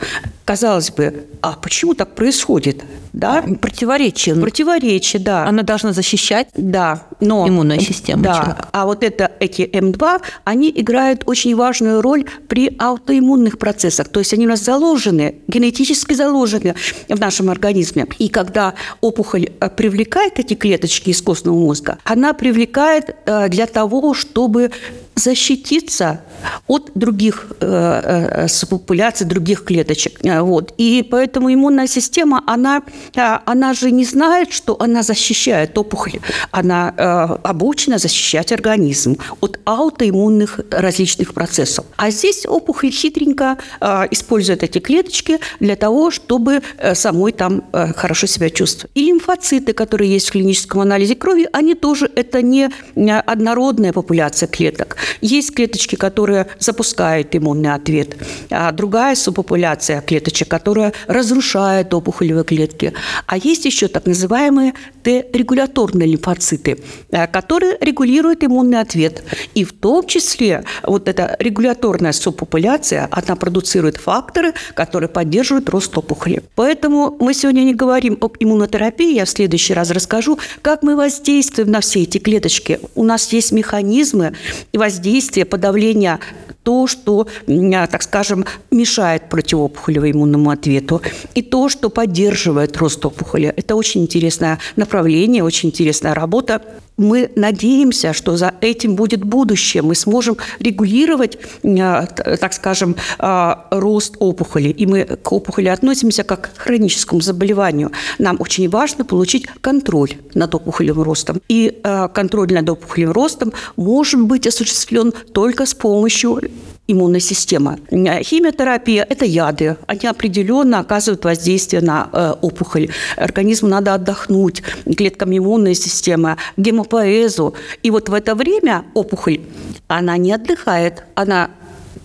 Казалось 0.46 0.91
бы, 0.91 1.25
а 1.41 1.53
почему 1.53 1.93
так 1.93 2.15
происходит? 2.15 2.84
Да? 3.13 3.43
Противоречие. 3.62 4.36
Противоречие, 4.36 5.22
да. 5.22 5.46
Она 5.46 5.63
должна 5.63 5.93
защищать 5.93 6.48
да, 6.55 7.03
но, 7.19 7.48
иммунную 7.48 7.81
систему 7.81 8.24
да. 8.24 8.34
человека. 8.36 8.67
А 8.72 8.86
вот 8.86 9.03
это, 9.03 9.31
эти 9.39 9.62
М2, 9.62 10.22
они 10.43 10.72
играют 10.75 11.24
очень 11.25 11.55
важную 11.55 12.01
роль 12.01 12.25
при 12.48 12.75
аутоиммунных 12.77 13.58
процессах. 13.58 14.10
То 14.10 14.19
есть 14.19 14.34
они 14.34 14.46
у 14.46 14.50
нас 14.50 14.63
заложены, 14.63 15.36
генетически 15.48 16.13
заложены 16.13 16.75
в 17.08 17.19
нашем 17.19 17.50
организме. 17.50 18.08
И 18.19 18.29
когда 18.29 18.74
опухоль 19.01 19.50
э, 19.60 19.69
привлекает 19.69 20.39
эти 20.39 20.53
клеточки 20.53 21.10
из 21.10 21.22
костного 21.22 21.58
мозга, 21.58 21.98
она 22.03 22.34
привлекает 22.34 23.15
э, 23.25 23.50
для 23.50 23.65
того, 23.65 24.13
чтобы 24.13 24.72
защититься 25.19 26.22
от 26.67 26.91
других 26.96 27.48
э, 27.60 28.46
э, 28.48 28.65
популяций, 28.69 29.27
других 29.27 29.63
клеточек. 29.63 30.25
Э, 30.25 30.41
вот. 30.41 30.74
И 30.77 31.08
поэтому 31.10 31.29
иммунная 31.38 31.88
система, 31.88 32.44
она, 32.48 32.82
э, 33.16 33.40
она 33.46 33.74
же 33.74 33.92
не 33.92 34.06
знает, 34.06 34.52
что 34.52 34.76
она 34.80 35.04
защищает 35.04 35.78
опухоль. 35.78 36.20
Она 36.52 36.94
э, 36.96 37.04
обучена 37.44 37.98
защищать 37.98 38.52
организм 38.52 39.18
от 39.42 39.60
аутоиммунных 39.66 40.60
различных 40.72 41.34
процессов. 41.34 41.86
А 41.98 42.12
здесь 42.12 42.46
опухоль 42.46 42.92
хитренько 42.92 43.58
э, 43.82 44.08
использует 44.12 44.64
эти 44.64 44.80
клеточки 44.80 45.40
для 45.60 45.76
того, 45.76 46.12
чтобы 46.12 46.62
э, 46.78 46.96
самой 46.96 47.32
там 47.32 47.64
э, 47.74 47.94
хорошо 47.94 48.28
себя 48.28 48.50
чувствовать. 48.50 48.92
И 48.96 49.06
лимфоциты, 49.06 49.74
которые 49.74 50.12
есть 50.12 50.30
в 50.30 50.32
клиническом 50.32 50.82
анализе 50.82 51.16
крови, 51.16 51.48
они 51.54 51.76
тоже, 51.76 52.10
это 52.16 52.42
не 52.42 52.70
однородная 52.96 53.94
популяция 53.94 54.48
клеток. 54.48 54.98
Есть 55.22 55.54
клеточки, 55.54 55.96
которые 55.96 56.48
запускают 56.60 57.36
иммунный 57.36 57.74
ответ, 57.74 58.18
а 58.50 58.72
другая 58.72 59.16
субпопуляция 59.16 60.02
клеточек, 60.02 60.48
которая 60.48 60.94
разрушает 61.20 61.94
опухолевые 61.94 62.44
клетки. 62.44 62.94
А 63.28 63.38
есть 63.38 63.66
еще 63.66 63.88
так 63.88 64.06
называемые 64.06 64.74
Т-регуляторные 65.04 66.08
лимфоциты, 66.08 66.80
э, 67.12 67.28
которые 67.28 67.78
регулируют 67.82 68.44
иммунный 68.44 68.80
ответ. 68.80 69.24
И 69.56 69.64
в 69.64 69.74
том 69.74 70.06
числе 70.08 70.64
вот 70.84 71.08
эта 71.08 71.36
регуляторная 71.40 72.12
субпопуляция, 72.12 73.08
она 73.12 73.36
продуцирует 73.36 73.98
факторы, 73.98 74.54
которые 74.74 75.10
поддерживают 75.10 75.70
рост 75.70 75.98
опухоли. 75.98 76.42
Поэтому 76.56 77.16
мы 77.20 77.34
сегодня 77.34 77.62
не 77.62 77.76
говорим 77.76 78.18
об 78.22 78.36
иммунотерапии, 78.40 79.16
я 79.16 79.26
в 79.26 79.30
следующий 79.30 79.74
раз 79.74 79.92
расскажу, 79.92 80.40
как 80.62 80.84
мы 80.84 80.96
воздействуем 80.96 81.72
на 81.72 81.80
все 81.80 82.04
эти 82.04 82.18
клеточки. 82.18 82.80
У 82.96 83.04
нас 83.04 83.34
есть 83.34 83.52
механизмы 83.52 84.34
воздействия, 84.74 85.46
подавления 85.46 86.20
то, 86.64 86.88
что, 86.88 87.28
так 87.48 88.04
скажем, 88.04 88.46
мешает 88.70 89.30
противоопухолевому 89.30 90.12
иммунному 90.12 90.50
ответу, 90.52 91.02
и 91.36 91.42
то, 91.42 91.70
что 91.70 91.89
поддерживает 91.89 92.78
рост 92.78 93.06
опухоли. 93.06 93.54
Это 93.56 93.75
очень 93.75 94.01
интересное 94.01 94.60
направление, 94.75 95.44
очень 95.44 95.70
интересная 95.70 96.13
работа 96.13 96.62
мы 96.98 97.32
надеемся, 97.36 98.12
что 98.12 98.36
за 98.36 98.54
этим 98.60 98.96
будет 98.96 99.24
будущее. 99.24 99.82
Мы 99.82 99.96
сможем 99.96 100.36
регулировать, 100.60 101.38
так 101.62 102.54
скажем, 102.54 102.98
рост 103.18 104.16
опухоли. 104.20 104.68
И 104.68 104.86
мы 104.86 105.06
к 105.06 105.32
опухоли 105.32 105.70
относимся 105.70 106.25
как 106.25 106.51
к 106.54 106.58
хроническому 106.58 107.22
заболеванию. 107.22 107.92
Нам 108.18 108.36
очень 108.39 108.70
важно 108.70 109.06
получить 109.06 109.48
контроль 109.62 110.12
над 110.34 110.54
опухолевым 110.54 111.04
ростом. 111.04 111.42
И 111.48 111.82
контроль 112.13 112.51
над 112.51 112.70
опухолевым 112.70 113.13
ростом 113.13 113.54
может 113.78 114.22
быть 114.22 114.46
осуществлен 114.46 115.13
только 115.34 115.66
с 115.66 115.74
помощью 115.74 116.42
иммунной 116.91 117.19
системы. 117.19 117.79
Химиотерапия– 117.91 119.05
это 119.10 119.25
яды. 119.25 119.77
Они 119.88 120.08
определенно 120.08 120.79
оказывают 120.79 121.24
воздействие 121.24 121.81
на 121.81 122.10
э, 122.12 122.34
опухоль. 122.41 122.89
Организму 123.15 123.69
надо 123.69 123.93
отдохнуть, 123.93 124.63
клеткам 124.98 125.38
иммунной 125.38 125.75
системы, 125.75 126.38
гемопоэзу. 126.58 127.53
И 127.84 127.91
вот 127.91 128.10
в 128.10 128.13
это 128.13 128.36
время 128.36 128.86
опухоль, 128.93 129.41
она 129.88 130.17
не 130.17 130.31
отдыхает, 130.31 131.03
она 131.15 131.51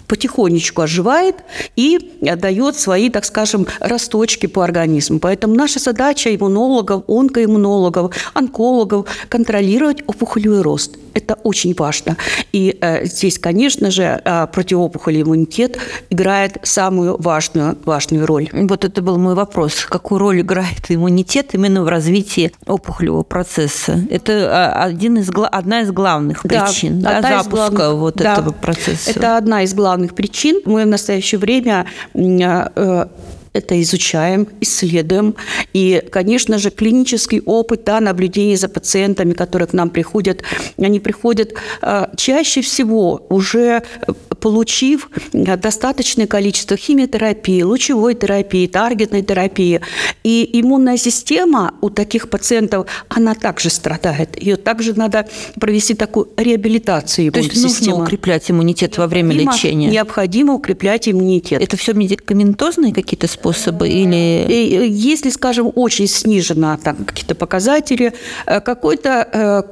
потихонечку 0.07 0.83
оживает 0.83 1.37
и 1.77 2.19
дает 2.21 2.77
свои, 2.77 3.09
так 3.09 3.25
скажем, 3.25 3.67
росточки 3.81 4.47
по 4.47 4.63
организму. 4.63 5.19
Поэтому 5.19 5.55
наша 5.55 5.81
задача 5.81 6.35
иммунологов, 6.35 7.05
онкоиммунологов, 7.09 8.15
онкологов– 8.35 9.07
контролировать 9.29 10.03
опухолевый 10.07 10.61
рост. 10.61 10.99
Это 11.15 11.35
очень 11.45 11.75
важно. 11.75 12.17
И 12.53 12.77
э, 12.81 13.07
здесь, 13.07 13.39
конечно 13.39 13.91
же, 13.91 14.21
э, 14.25 14.47
противоопухолевый 14.53 15.25
иммунитет 15.35 15.79
играет 16.11 16.59
самую 16.63 17.21
важную, 17.21 17.79
важную 17.85 18.27
роль. 18.27 18.49
Вот 18.53 18.85
это 18.85 19.03
был 19.03 19.19
мой 19.19 19.35
вопрос. 19.35 19.87
Какую 19.89 20.19
роль 20.19 20.41
играет 20.41 20.91
иммунитет 20.91 21.55
именно 21.55 21.83
в 21.83 21.89
развитии 21.89 22.53
опухолевого 22.67 23.23
процесса? 23.23 24.01
Это 24.11 24.33
а, 24.51 24.85
один 24.85 25.19
из, 25.19 25.31
одна 25.51 25.83
из 25.83 25.91
главных 25.91 26.43
причин 26.43 27.01
да, 27.01 27.21
да, 27.21 27.43
запуска 27.43 27.71
главных, 27.71 28.01
вот 28.01 28.17
да, 28.17 28.33
этого 28.35 28.53
процесса. 28.53 29.11
Это 29.11 29.37
одна 29.37 29.63
из 29.63 29.75
главных 29.75 30.15
причин. 30.15 30.61
Мы 30.65 30.85
в 30.85 30.89
настоящее 30.89 31.39
время 31.39 31.87
э, 32.15 33.07
это 33.55 33.81
изучаем, 33.81 34.49
исследуем. 34.61 35.37
И, 35.73 36.03
конечно 36.11 36.59
же, 36.59 36.71
клинический 36.71 37.41
опыт, 37.41 37.85
да, 37.85 38.01
наблюдение 38.01 38.57
за 38.57 38.69
пациентами, 38.69 39.33
которые 39.33 39.69
к 39.69 39.73
нам 39.73 39.91
приходят, 39.91 40.43
они 40.77 40.99
приходят 41.01 41.55
э, 41.81 42.07
чаще 42.17 42.61
всего 42.63 43.25
уже 43.29 43.83
э, 44.07 44.13
получив 44.41 45.09
э, 45.33 45.57
достаточное 45.57 46.27
количество 46.27 46.77
химиотерапии, 46.77 47.63
лучевой 47.63 48.15
терапии, 48.15 48.67
таргетной 48.67 49.23
терапии. 49.23 49.81
И 50.25 50.51
иммунная 50.61 50.97
система 50.97 51.75
у 51.81 51.91
таких 51.91 52.31
пациентов, 52.31 52.89
она 53.09 53.35
также 53.35 53.71
страдает. 53.71 54.41
Ее 54.43 54.57
также 54.57 54.99
надо 54.99 55.29
провести 55.61 55.95
такую 55.95 56.29
реабилитацию 56.37 57.29
иммунной 57.29 57.49
То 57.49 57.55
есть 57.55 57.63
системы. 57.63 57.91
нужно 57.91 58.05
укреплять 58.05 58.51
иммунитет 58.51 58.99
во 58.99 59.07
время 59.07 59.33
лечения? 59.33 59.91
Необходимо 59.91 60.55
укреплять 60.55 61.09
иммунитет. 61.09 61.63
Это 61.63 61.77
все 61.77 61.93
медикаментозные 61.93 62.93
какие-то 62.93 63.29
способы? 63.29 63.44
Способы 63.45 63.89
или... 63.89 64.47
Э, 64.49 64.87
если, 64.87 65.31
скажем, 65.31 65.71
очень 65.75 66.07
снижено 66.07 66.79
там 66.83 66.97
какие-то 67.05 67.35
показатели, 67.35 68.13
э, 68.47 68.61
какой-то 68.61 69.29
э, 69.33 69.63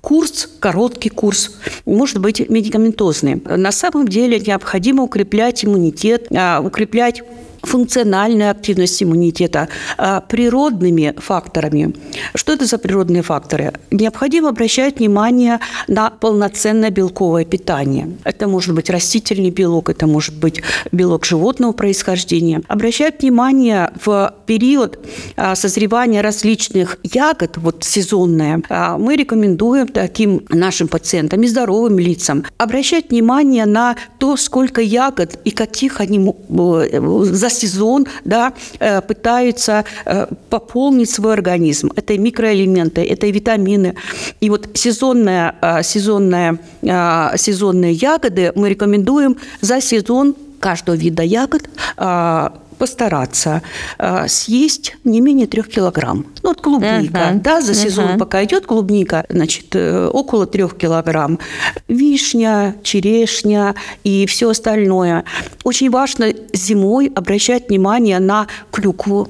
курс, 0.00 0.48
короткий 0.60 1.08
курс, 1.08 1.56
может 1.84 2.18
быть 2.18 2.48
медикаментозный. 2.48 3.42
На 3.44 3.72
самом 3.72 4.06
деле 4.06 4.38
необходимо 4.38 5.02
укреплять 5.02 5.64
иммунитет, 5.64 6.28
а, 6.30 6.60
укреплять 6.60 7.22
функциональную 7.66 8.50
активность 8.50 9.02
иммунитета 9.02 9.68
а, 9.98 10.20
природными 10.20 11.14
факторами. 11.18 11.94
Что 12.34 12.52
это 12.52 12.64
за 12.64 12.78
природные 12.78 13.22
факторы? 13.22 13.72
Необходимо 13.90 14.48
обращать 14.50 14.98
внимание 14.98 15.60
на 15.88 16.10
полноценное 16.10 16.90
белковое 16.90 17.44
питание. 17.44 18.16
Это 18.24 18.48
может 18.48 18.74
быть 18.74 18.88
растительный 18.90 19.50
белок, 19.50 19.90
это 19.90 20.06
может 20.06 20.36
быть 20.36 20.62
белок 20.92 21.24
животного 21.24 21.72
происхождения. 21.72 22.62
Обращать 22.68 23.22
внимание 23.22 23.90
в 24.04 24.34
период 24.46 24.98
а, 25.36 25.54
созревания 25.54 26.22
различных 26.22 26.98
ягод, 27.02 27.56
вот 27.56 27.84
сезонное, 27.84 28.62
а, 28.68 28.96
мы 28.96 29.16
рекомендуем 29.16 29.88
таким 29.88 30.44
нашим 30.48 30.88
пациентам 30.88 31.42
и 31.42 31.46
здоровым 31.46 31.98
лицам 31.98 32.44
обращать 32.58 33.10
внимание 33.10 33.66
на 33.66 33.96
то, 34.18 34.36
сколько 34.36 34.80
ягод 34.80 35.38
и 35.44 35.50
каких 35.50 36.00
они 36.00 36.34
за 36.48 37.50
сезон 37.56 38.06
да, 38.24 38.52
э, 38.78 39.00
пытаются 39.00 39.84
э, 40.04 40.26
пополнить 40.50 41.10
свой 41.10 41.32
организм. 41.32 41.90
Это 41.96 42.18
микроэлементы, 42.18 43.02
это 43.02 43.26
витамины. 43.26 43.94
И 44.40 44.50
вот 44.50 44.68
сезонная, 44.74 45.82
сезонная, 45.82 46.58
сезонные 47.36 47.92
ягоды 47.92 48.52
мы 48.54 48.68
рекомендуем 48.68 49.36
за 49.60 49.80
сезон 49.80 50.34
каждого 50.60 50.96
вида 50.96 51.22
ягод 51.22 51.68
постараться 52.78 53.62
э, 53.98 54.28
съесть 54.28 54.96
не 55.04 55.20
менее 55.20 55.46
трех 55.46 55.68
килограмм. 55.68 56.26
Ну, 56.42 56.50
вот 56.50 56.60
клубника, 56.60 57.18
uh-huh. 57.18 57.40
да, 57.40 57.60
за 57.60 57.74
сезон, 57.74 58.10
uh-huh. 58.10 58.18
пока 58.18 58.44
идет 58.44 58.66
клубника, 58.66 59.24
значит, 59.28 59.74
э, 59.74 60.06
около 60.06 60.46
трех 60.46 60.76
килограмм. 60.76 61.38
Вишня, 61.88 62.76
черешня 62.82 63.74
и 64.04 64.26
все 64.26 64.50
остальное. 64.50 65.24
Очень 65.64 65.90
важно 65.90 66.32
зимой 66.52 67.12
обращать 67.14 67.68
внимание 67.68 68.18
на 68.18 68.46
клюкву, 68.70 69.28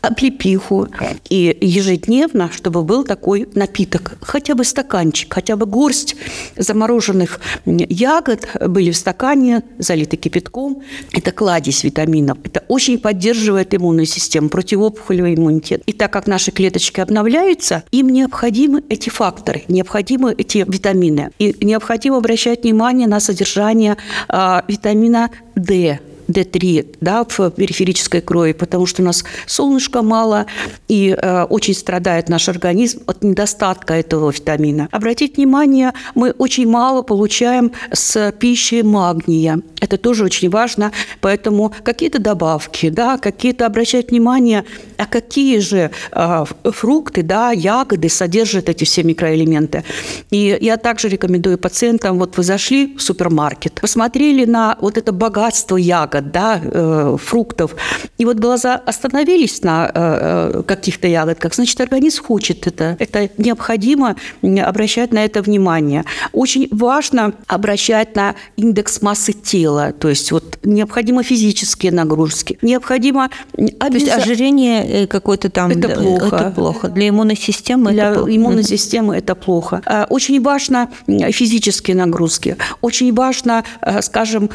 облепиху. 0.00 0.88
И 1.28 1.56
ежедневно, 1.60 2.50
чтобы 2.52 2.82
был 2.82 3.04
такой 3.04 3.48
напиток, 3.54 4.16
хотя 4.20 4.54
бы 4.54 4.64
стаканчик, 4.64 5.32
хотя 5.32 5.56
бы 5.56 5.66
горсть 5.66 6.16
замороженных 6.56 7.40
ягод 7.64 8.48
были 8.66 8.90
в 8.90 8.96
стакане, 8.96 9.62
залиты 9.78 10.16
кипятком. 10.16 10.82
Это 11.12 11.32
кладезь 11.32 11.84
витаминов. 11.84 12.38
Это 12.44 12.64
очень 12.68 12.98
поддерживает 12.98 13.74
иммунную 13.74 14.06
систему, 14.06 14.48
противоопухолевый 14.48 15.34
иммунитет. 15.34 15.82
И 15.86 15.92
так 15.92 16.12
как 16.12 16.26
наши 16.26 16.50
клеточки 16.50 17.00
обновляются, 17.00 17.84
им 17.90 18.08
необходимы 18.08 18.82
эти 18.88 19.10
факторы, 19.10 19.64
необходимы 19.68 20.34
эти 20.36 20.64
витамины. 20.66 21.30
И 21.38 21.56
необходимо 21.60 22.18
обращать 22.18 22.62
внимание 22.62 23.06
на 23.08 23.20
содержание 23.20 23.96
э, 24.28 24.60
витамина 24.68 25.30
D, 25.54 26.00
D3 26.28 26.96
да, 27.00 27.24
в 27.24 27.50
периферической 27.50 28.20
крови, 28.20 28.52
потому 28.52 28.86
что 28.86 29.02
у 29.02 29.04
нас 29.04 29.24
солнышка 29.46 30.02
мало, 30.02 30.46
и 30.88 31.16
э, 31.16 31.42
очень 31.44 31.74
страдает 31.74 32.28
наш 32.28 32.48
организм 32.48 33.02
от 33.06 33.22
недостатка 33.22 33.94
этого 33.94 34.30
витамина. 34.30 34.88
Обратите 34.90 35.34
внимание, 35.36 35.92
мы 36.14 36.30
очень 36.30 36.68
мало 36.68 37.02
получаем 37.02 37.72
с 37.92 38.32
пищи 38.32 38.82
магния. 38.82 39.60
Это 39.80 39.98
тоже 39.98 40.24
очень 40.24 40.50
важно, 40.50 40.92
поэтому 41.20 41.72
какие-то 41.82 42.18
добавки, 42.18 42.88
да, 42.88 43.18
какие-то 43.18 43.66
обращать 43.66 44.10
внимание, 44.10 44.64
а 44.96 45.06
какие 45.06 45.58
же 45.58 45.90
э, 46.12 46.44
фрукты, 46.64 47.22
да, 47.22 47.50
ягоды 47.50 48.08
содержат 48.08 48.68
эти 48.68 48.84
все 48.84 49.02
микроэлементы. 49.02 49.84
И 50.30 50.56
я 50.60 50.76
также 50.76 51.08
рекомендую 51.08 51.58
пациентам, 51.58 52.18
вот 52.18 52.36
вы 52.36 52.42
зашли 52.42 52.96
в 52.96 53.02
супермаркет, 53.02 53.80
посмотрели 53.80 54.44
на 54.44 54.76
вот 54.80 54.98
это 54.98 55.12
богатство 55.12 55.76
ягод, 55.76 56.13
ягод, 56.14 56.30
да, 56.32 56.60
э, 56.62 57.16
фруктов. 57.20 57.74
И 58.18 58.24
вот 58.24 58.38
глаза 58.38 58.80
остановились 58.86 59.62
на 59.62 59.86
э, 59.86 59.90
э, 59.94 60.62
каких-то 60.62 61.08
ягодках, 61.08 61.54
значит, 61.54 61.80
организм 61.80 62.24
хочет 62.24 62.66
это. 62.66 62.96
Это 62.98 63.28
необходимо 63.38 64.16
обращать 64.42 65.12
на 65.12 65.24
это 65.24 65.42
внимание. 65.42 66.04
Очень 66.32 66.68
важно 66.70 67.32
обращать 67.46 68.16
на 68.16 68.34
индекс 68.56 69.02
массы 69.02 69.32
тела, 69.32 69.92
то 69.92 70.08
есть 70.08 70.32
вот 70.32 70.58
необходимо 70.62 71.22
физические 71.22 71.92
нагрузки, 71.92 72.58
необходимо... 72.62 73.30
То 73.56 73.98
есть 73.98 74.08
ожирение 74.08 75.06
какое-то 75.06 75.50
там... 75.50 75.70
Это 75.70 75.88
плохо. 75.88 76.36
Это 76.36 76.50
плохо. 76.50 76.88
Для 76.88 77.08
иммунной 77.08 77.36
системы 77.36 77.92
Для 77.92 78.10
это 78.10 78.18
плохо. 78.20 78.36
иммунной 78.36 78.64
системы 78.64 79.16
это 79.16 79.34
плохо. 79.34 80.06
Очень 80.08 80.42
важно 80.42 80.88
физические 81.06 81.96
нагрузки. 81.96 82.56
Очень 82.80 83.14
важно, 83.14 83.64
скажем, 84.00 84.50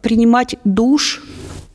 принимать 0.00 0.56
душ 0.64 0.91
душ 0.92 1.22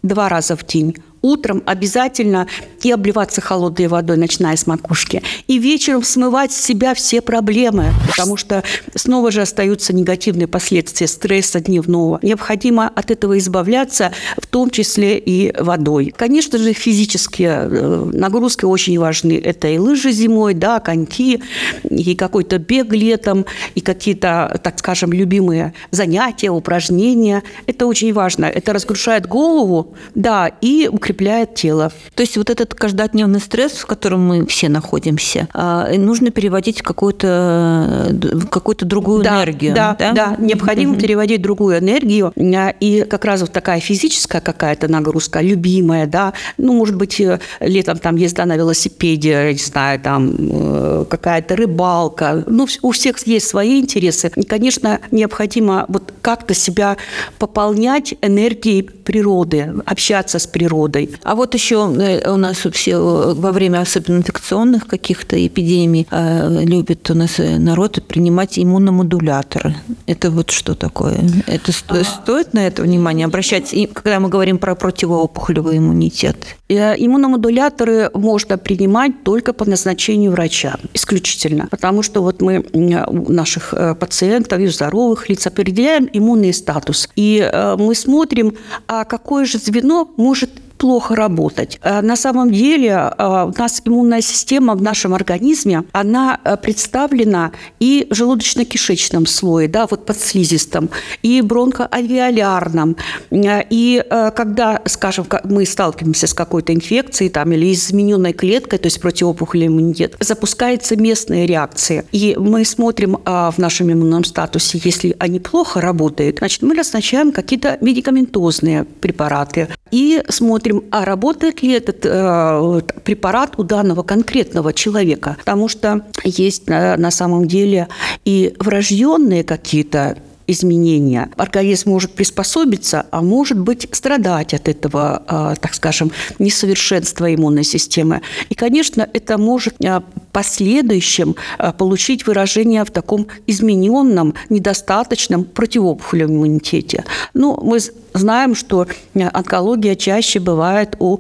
два 0.04 0.30
раза 0.30 0.56
в 0.56 0.64
день 0.64 0.96
утром 1.28 1.62
обязательно 1.66 2.48
и 2.84 2.92
обливаться 2.92 3.42
холодной 3.42 3.88
водой, 3.88 4.18
начиная 4.18 4.56
с 4.56 4.66
макушки, 4.66 5.22
и 5.48 5.58
вечером 5.60 6.04
смывать 6.04 6.52
с 6.52 6.62
себя 6.62 6.94
все 6.94 7.22
проблемы, 7.22 7.92
потому 8.10 8.38
что 8.38 8.64
снова 8.96 9.32
же 9.32 9.42
остаются 9.42 9.94
негативные 9.94 10.48
последствия 10.48 11.08
стресса 11.08 11.60
дневного. 11.60 12.20
Необходимо 12.22 12.88
от 12.88 13.12
этого 13.12 13.38
избавляться, 13.38 14.14
в 14.38 14.48
том 14.48 14.70
числе 14.70 15.18
и 15.18 15.54
водой. 15.60 16.14
Конечно 16.16 16.58
же, 16.58 16.74
физические 16.74 17.68
э, 17.70 18.10
нагрузки 18.14 18.66
очень 18.66 18.98
важны. 19.00 19.42
Это 19.44 19.68
и 19.68 19.78
лыжи 19.78 20.12
зимой, 20.12 20.54
да, 20.54 20.80
коньки, 20.80 21.42
и 21.90 22.16
какой-то 22.16 22.58
бег 22.58 22.94
летом, 22.94 23.46
и 23.76 23.82
какие-то, 23.82 24.60
так 24.64 24.80
скажем, 24.80 25.12
любимые 25.12 25.74
занятия, 25.92 26.50
упражнения. 26.50 27.44
Это 27.66 27.86
очень 27.86 28.14
важно. 28.14 28.46
Это 28.46 28.72
разгружает 28.74 29.28
голову, 29.28 29.94
да, 30.16 30.52
и 30.62 30.90
укрепляет 30.92 31.17
тело. 31.56 31.92
То 32.16 32.22
есть 32.22 32.38
вот 32.38 32.50
этот 32.50 32.74
каждодневный 32.74 33.40
стресс, 33.40 33.74
в 33.74 33.86
котором 33.86 34.26
мы 34.26 34.46
все 34.46 34.70
находимся, 34.70 35.48
а, 35.54 35.92
нужно 35.98 36.32
переводить 36.32 36.80
в 36.80 36.84
какую-то 36.84 38.16
какую-то 38.50 38.86
другую 38.86 39.24
да, 39.24 39.38
энергию. 39.38 39.74
Да, 39.74 39.96
да, 39.98 40.12
да. 40.12 40.36
необходимо 40.38 40.96
mm-hmm. 40.96 41.02
переводить 41.02 41.42
другую 41.42 41.80
энергию. 41.80 42.34
А, 42.38 42.74
и 42.80 43.04
как 43.04 43.26
раз 43.26 43.42
вот 43.42 43.52
такая 43.52 43.80
физическая 43.80 44.42
какая-то 44.42 44.88
нагрузка, 44.88 45.42
любимая, 45.42 46.08
да, 46.08 46.34
ну, 46.58 46.74
может 46.74 46.96
быть, 46.96 47.20
э, 47.20 47.40
летом 47.60 47.98
там 47.98 48.16
езда 48.16 48.46
на 48.46 48.56
велосипеде, 48.56 49.54
не 49.54 49.60
знаю, 49.60 50.00
там 50.00 50.36
э, 50.38 51.06
какая-то 51.10 51.56
рыбалка. 51.56 52.44
Ну, 52.48 52.68
у 52.82 52.92
всех 52.92 53.26
есть 53.28 53.48
свои 53.48 53.80
интересы. 53.80 54.32
И, 54.36 54.44
конечно, 54.44 55.00
необходимо 55.12 55.86
вот 55.88 56.14
как-то 56.22 56.54
себя 56.54 56.98
пополнять 57.40 58.16
энергией 58.22 58.84
природы, 58.84 59.74
общаться 59.86 60.40
с 60.40 60.48
природой 60.48 60.97
природой. 60.98 61.20
А 61.24 61.36
вот 61.36 61.54
еще 61.54 61.94
э, 62.00 62.30
у 62.32 62.38
нас 62.38 62.58
все 62.72 62.92
э, 62.92 63.34
во 63.34 63.52
время 63.52 63.82
особенно 63.82 64.18
инфекционных 64.18 64.88
каких-то 64.88 65.36
эпидемий 65.46 66.08
э, 66.10 66.64
любит 66.64 67.10
у 67.10 67.14
нас 67.14 67.38
народ 67.38 68.04
принимать 68.08 68.58
иммуномодуляторы. 68.58 69.76
Это 70.06 70.32
вот 70.32 70.52
что 70.52 70.76
такое? 70.76 71.20
Это 71.48 71.72
а... 71.90 72.04
стоит 72.04 72.54
на 72.54 72.68
это 72.68 72.82
внимание 72.82 73.26
обращать, 73.26 73.74
когда 73.94 74.20
мы 74.20 74.30
говорим 74.30 74.58
про 74.58 74.76
противоопухолевый 74.76 75.78
иммунитет? 75.78 76.38
Иммуномодуляторы 76.70 78.10
можно 78.14 78.58
принимать 78.58 79.24
только 79.24 79.54
по 79.54 79.66
назначению 79.66 80.32
врача, 80.32 80.76
исключительно. 80.94 81.68
Потому 81.70 82.04
что 82.04 82.22
вот 82.22 82.42
мы 82.42 82.66
у 83.08 83.32
наших 83.32 83.74
пациентов 84.00 84.60
и 84.60 84.68
здоровых 84.68 85.30
лиц 85.30 85.48
определяем 85.48 86.10
иммунный 86.12 86.54
статус. 86.54 87.10
И 87.16 87.50
мы 87.80 87.96
смотрим, 87.96 88.56
а 88.88 89.06
какое 89.06 89.46
же 89.46 89.60
звено 89.60 90.10
может 90.18 90.50
плохо 90.78 91.16
работать. 91.16 91.80
Э, 91.82 92.02
на 92.02 92.16
самом 92.16 92.52
деле 92.52 92.90
э, 92.90 93.52
у 93.56 93.60
нас 93.60 93.82
иммунная 93.86 94.22
система 94.22 94.76
в 94.76 94.82
нашем 94.82 95.14
организме, 95.14 95.84
она 95.92 96.40
э, 96.44 96.58
представлена 96.58 97.52
и 97.80 98.08
желудочно-кишечном 98.10 99.26
слое, 99.26 99.68
да, 99.68 99.88
вот 99.90 100.06
под 100.06 100.20
слизистом, 100.20 100.90
и 101.24 101.42
бронхоальвеолярном. 101.42 102.96
И 103.32 104.04
когда, 104.36 104.82
скажем, 104.86 105.26
мы 105.44 105.66
сталкиваемся 105.66 106.28
с 106.28 106.34
какой-то 106.34 106.74
инфекцией 106.74 107.30
там, 107.30 107.52
или 107.52 107.74
измененной 107.74 108.34
клеткой, 108.34 108.80
то 108.80 108.88
есть 108.88 109.02
противоопухолевый 109.02 109.68
иммунитет, 109.68 110.16
запускаются 110.20 110.96
местные 110.96 111.46
реакции. 111.46 112.04
И 112.12 112.36
мы 112.38 112.66
смотрим 112.66 113.18
в 113.26 113.56
нашем 113.58 113.92
иммунном 113.92 114.24
статусе, 114.24 114.80
если 114.84 115.16
они 115.20 115.40
плохо 115.40 115.82
работают, 115.82 116.38
значит, 116.40 116.62
мы 116.62 116.74
назначаем 116.76 117.32
какие-то 117.32 117.78
медикаментозные 117.82 118.84
препараты 118.86 119.68
и 119.92 120.24
смотрим, 120.30 120.67
посмотрим, 120.68 120.84
а 120.92 121.06
работает 121.06 121.62
ли 121.64 121.74
этот 121.74 122.06
э, 122.06 122.82
препарат 123.04 123.54
у 123.58 123.64
данного 123.64 124.04
конкретного 124.04 124.74
человека. 124.74 125.36
Потому 125.40 125.68
что 125.68 126.02
есть 126.24 126.64
э, 126.68 126.98
на 126.98 127.12
самом 127.12 127.48
деле 127.48 127.88
и 128.26 128.54
врожденные 128.60 129.44
какие-то 129.44 130.18
изменения. 130.48 131.30
Организм 131.38 131.90
может 131.90 132.14
приспособиться, 132.14 133.06
а 133.12 133.22
может 133.22 133.60
быть 133.60 133.88
страдать 133.92 134.54
от 134.54 134.68
этого, 134.68 135.24
а, 135.28 135.56
так 135.56 135.74
скажем, 135.74 136.12
несовершенства 136.40 137.34
иммунной 137.34 137.64
системы. 137.64 138.22
И, 138.50 138.56
конечно, 138.56 139.08
это 139.14 139.38
может 139.38 139.76
а, 139.86 140.00
в 140.00 140.04
последующем 140.32 141.36
а, 141.58 141.74
получить 141.74 142.26
выражение 142.26 142.84
в 142.86 142.92
таком 142.92 143.28
измененном, 143.46 144.34
недостаточном 144.50 145.44
противоопухолевом 145.44 146.36
иммунитете. 146.38 147.04
Ну, 147.34 147.60
мы 147.62 147.80
знаем, 148.14 148.56
что 148.56 148.88
онкология 149.14 149.96
чаще 149.96 150.40
бывает 150.40 150.96
у 151.00 151.20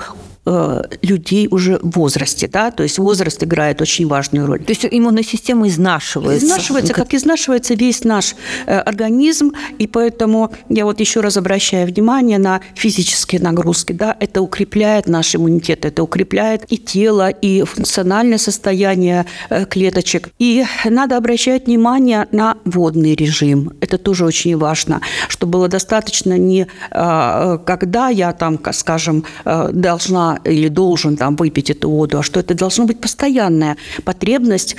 людей 1.01 1.47
уже 1.51 1.79
в 1.81 1.91
возрасте, 1.91 2.47
да, 2.47 2.71
то 2.71 2.83
есть 2.83 2.99
возраст 2.99 3.43
играет 3.43 3.81
очень 3.81 4.07
важную 4.07 4.47
роль. 4.47 4.63
То 4.63 4.71
есть 4.71 4.86
иммунная 4.89 5.23
система 5.23 5.67
изнашивается. 5.67 6.45
Изнашивается, 6.45 6.93
как 6.93 7.13
изнашивается 7.13 7.73
весь 7.73 8.03
наш 8.03 8.36
э, 8.65 8.77
организм, 8.79 9.51
и 9.77 9.88
поэтому 9.88 10.51
я 10.69 10.86
вот 10.86 10.99
еще 10.99 11.19
раз 11.19 11.38
обращаю 11.38 11.88
внимание 11.88 12.38
на 12.38 12.62
физические 12.75 13.41
нагрузки, 13.41 13.93
да, 13.93 14.15
это 14.19 14.41
укрепляет 14.41 15.07
наш 15.07 15.36
иммунитет, 15.36 15.86
это 15.86 16.03
укрепляет 16.03 16.65
и 16.69 16.77
тело, 16.77 17.29
и 17.29 17.63
функциональное 17.63 18.38
состояние 18.38 19.25
э, 19.49 19.65
клеточек. 19.65 20.29
И 20.39 20.65
надо 20.86 21.17
обращать 21.17 21.67
внимание 21.67 22.27
на 22.31 22.57
водный 22.63 23.15
режим. 23.15 23.73
Это 23.81 23.97
тоже 23.97 24.25
очень 24.25 24.57
важно, 24.57 25.01
чтобы 25.27 25.53
было 25.53 25.67
достаточно 25.67 26.38
не 26.38 26.67
э, 26.91 27.57
когда 27.65 28.10
я 28.10 28.31
там, 28.31 28.60
скажем, 28.71 29.25
должна 29.43 30.37
или 30.43 30.67
должен 30.67 31.17
там 31.17 31.36
выпить 31.36 31.69
эту 31.69 31.89
воду, 31.89 32.19
а 32.19 32.23
что 32.23 32.39
это 32.39 32.54
должно 32.54 32.86
быть 32.86 33.00
постоянная 33.00 33.78
потребность 34.04 34.76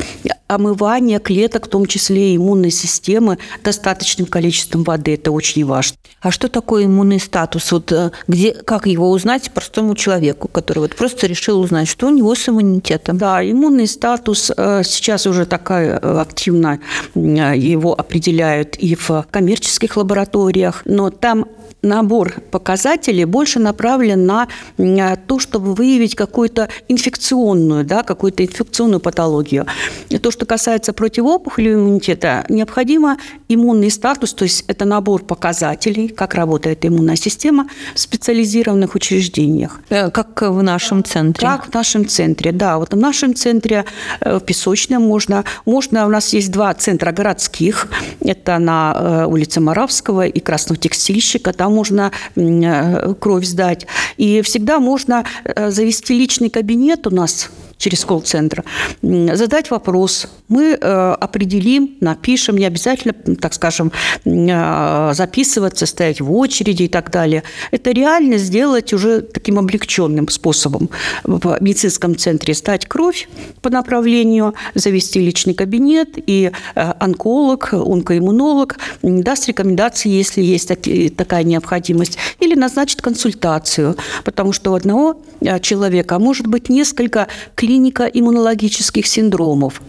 омывания 0.48 1.18
клеток, 1.18 1.66
в 1.66 1.68
том 1.68 1.86
числе 1.86 2.32
и 2.32 2.36
иммунной 2.36 2.70
системы, 2.70 3.38
достаточным 3.62 4.26
количеством 4.26 4.82
воды. 4.82 5.14
Это 5.14 5.30
очень 5.30 5.64
важно. 5.64 5.96
А 6.20 6.30
что 6.30 6.48
такое 6.48 6.86
иммунный 6.86 7.20
статус? 7.20 7.70
Вот 7.70 7.92
э, 7.92 8.10
где, 8.26 8.52
как 8.52 8.86
его 8.86 9.10
узнать 9.10 9.50
простому 9.50 9.94
человеку, 9.94 10.48
который 10.48 10.80
вот 10.80 10.96
просто 10.96 11.26
решил 11.26 11.60
узнать, 11.60 11.86
что 11.86 12.06
у 12.06 12.10
него 12.10 12.34
с 12.34 12.48
иммунитетом? 12.48 13.18
Да, 13.18 13.42
иммунный 13.48 13.86
статус 13.86 14.50
э, 14.56 14.82
сейчас 14.84 15.26
уже 15.26 15.46
такая 15.46 16.00
э, 16.00 16.20
активно 16.20 16.80
его 17.14 17.98
определяют 17.98 18.76
и 18.76 18.94
в 18.94 19.26
коммерческих 19.30 19.96
лабораториях, 19.96 20.82
но 20.86 21.10
там 21.10 21.46
набор 21.88 22.34
показателей 22.50 23.24
больше 23.24 23.58
направлен 23.58 24.26
на 24.26 25.16
то, 25.16 25.38
чтобы 25.38 25.74
выявить 25.74 26.14
какую-то 26.14 26.68
инфекционную, 26.88 27.84
да, 27.84 28.02
какую-то 28.02 28.44
инфекционную 28.44 29.00
патологию. 29.00 29.66
И 30.08 30.18
то, 30.18 30.30
что 30.30 30.46
касается 30.46 30.92
противоопухолевого 30.92 31.80
иммунитета, 31.80 32.44
необходимо 32.48 33.16
иммунный 33.48 33.90
статус, 33.90 34.34
то 34.34 34.44
есть 34.44 34.64
это 34.66 34.84
набор 34.84 35.22
показателей, 35.22 36.08
как 36.08 36.34
работает 36.34 36.84
иммунная 36.84 37.16
система 37.16 37.68
в 37.94 37.98
специализированных 37.98 38.94
учреждениях. 38.94 39.80
Э, 39.88 40.10
как 40.10 40.42
в 40.42 40.62
нашем 40.62 41.04
центре. 41.04 41.46
Как 41.46 41.66
в 41.66 41.74
нашем 41.74 42.06
центре, 42.06 42.52
да. 42.52 42.78
Вот 42.78 42.94
в 42.94 42.96
нашем 42.96 43.34
центре 43.34 43.84
э, 44.20 44.36
в 44.38 44.40
Песочном 44.40 45.02
можно, 45.02 45.44
можно, 45.64 46.06
у 46.06 46.10
нас 46.10 46.32
есть 46.32 46.50
два 46.50 46.74
центра 46.74 47.12
городских, 47.12 47.88
это 48.20 48.58
на 48.58 48.94
э, 48.94 49.26
улице 49.26 49.60
Моравского 49.60 50.26
и 50.26 50.40
Красного 50.40 50.80
текстильщика, 50.80 51.52
там 51.52 51.72
можно 51.78 52.10
э, 52.34 53.14
кровь 53.20 53.44
сдать. 53.44 53.86
И 54.16 54.42
всегда 54.42 54.80
можно 54.80 55.24
э, 55.44 55.70
завести 55.70 56.18
личный 56.18 56.50
кабинет 56.50 57.06
у 57.06 57.10
нас 57.10 57.50
через 57.78 58.04
колл-центр, 58.04 58.64
задать 59.02 59.70
вопрос. 59.70 60.28
Мы 60.48 60.76
э, 60.80 61.16
определим, 61.20 61.96
напишем, 62.00 62.58
не 62.58 62.66
обязательно, 62.66 63.14
так 63.36 63.54
скажем, 63.54 63.92
э, 64.24 65.10
записываться, 65.14 65.86
стоять 65.86 66.20
в 66.20 66.32
очереди 66.32 66.84
и 66.84 66.88
так 66.88 67.10
далее. 67.10 67.44
Это 67.70 67.92
реально 67.92 68.36
сделать 68.38 68.92
уже 68.92 69.22
таким 69.22 69.58
облегченным 69.58 70.28
способом. 70.28 70.90
В 71.24 71.58
медицинском 71.60 72.16
центре 72.16 72.54
сдать 72.54 72.86
кровь 72.86 73.28
по 73.62 73.70
направлению, 73.70 74.54
завести 74.74 75.20
личный 75.20 75.54
кабинет, 75.54 76.10
и 76.16 76.50
э, 76.74 76.92
онколог, 76.98 77.72
онкоиммунолог 77.72 78.76
даст 79.02 79.46
рекомендации, 79.46 80.08
если 80.08 80.42
есть 80.42 80.68
такая 81.16 81.44
необходимость, 81.44 82.18
или 82.40 82.54
назначит 82.54 83.02
консультацию, 83.02 83.96
потому 84.24 84.52
что 84.52 84.72
у 84.72 84.74
одного 84.74 85.20
человека 85.60 86.18
может 86.18 86.48
быть 86.48 86.68
несколько 86.68 87.28
клиник 87.54 87.67
клиника 87.68 88.04
иммунологических 88.04 89.06
синдромов. 89.06 89.82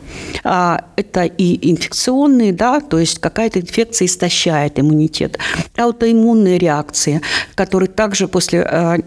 А, 0.43 0.83
это 0.97 1.23
и 1.23 1.71
инфекционные, 1.71 2.51
да, 2.51 2.81
то 2.81 2.99
есть 2.99 3.19
какая-то 3.19 3.61
инфекция 3.61 4.05
истощает 4.05 4.79
иммунитет. 4.79 5.39
Аутоиммунные 5.77 6.57
реакции, 6.57 7.21
которые 7.55 7.87
также 7.87 8.27
после 8.27 8.63
а, 8.63 8.97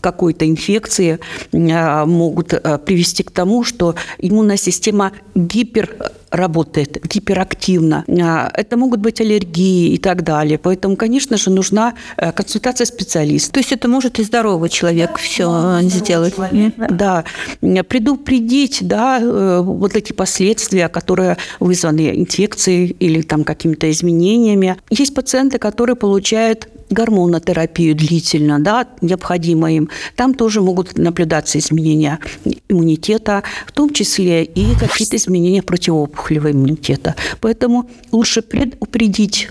какой-то 0.00 0.48
инфекции 0.48 1.18
а, 1.52 2.06
могут 2.06 2.48
привести 2.84 3.22
к 3.22 3.30
тому, 3.30 3.64
что 3.64 3.94
иммунная 4.18 4.56
система 4.56 5.12
гипер 5.34 6.12
работает 6.30 7.04
гиперактивно. 7.06 8.04
Это 8.06 8.76
могут 8.76 9.00
быть 9.00 9.20
аллергии 9.20 9.92
и 9.92 9.98
так 9.98 10.22
далее. 10.22 10.58
Поэтому, 10.58 10.96
конечно 10.96 11.36
же, 11.36 11.50
нужна 11.50 11.94
э, 12.16 12.32
консультация 12.32 12.84
специалиста. 12.84 13.52
То 13.52 13.60
есть 13.60 13.72
это 13.72 13.88
может 13.88 14.18
и 14.18 14.22
здоровый 14.22 14.68
человек 14.70 15.18
все 15.18 15.80
сделать. 15.82 16.36
Человек, 16.36 16.74
да. 16.76 17.24
да, 17.60 17.82
предупредить, 17.82 18.78
да, 18.82 19.18
э, 19.20 19.60
вот 19.60 19.96
эти 19.96 20.12
последствия, 20.12 20.88
которые 20.88 21.36
вызваны 21.58 22.10
инфекцией 22.20 22.96
или 23.00 23.22
там 23.22 23.44
какими-то 23.44 23.90
изменениями. 23.90 24.76
Есть 24.90 25.14
пациенты, 25.14 25.58
которые 25.58 25.96
получают 25.96 26.68
гормонотерапию 26.90 27.94
длительно, 27.94 28.58
да, 28.58 28.86
необходимо 29.00 29.72
им. 29.72 29.88
Там 30.16 30.34
тоже 30.34 30.60
могут 30.60 30.98
наблюдаться 30.98 31.58
изменения 31.58 32.18
иммунитета, 32.68 33.42
в 33.66 33.72
том 33.72 33.90
числе 33.90 34.44
и 34.44 34.74
какие-то 34.74 35.16
изменения 35.16 35.62
противоопухолевого 35.62 36.52
иммунитета. 36.52 37.14
Поэтому 37.40 37.88
лучше 38.12 38.42
предупредить 38.42 39.48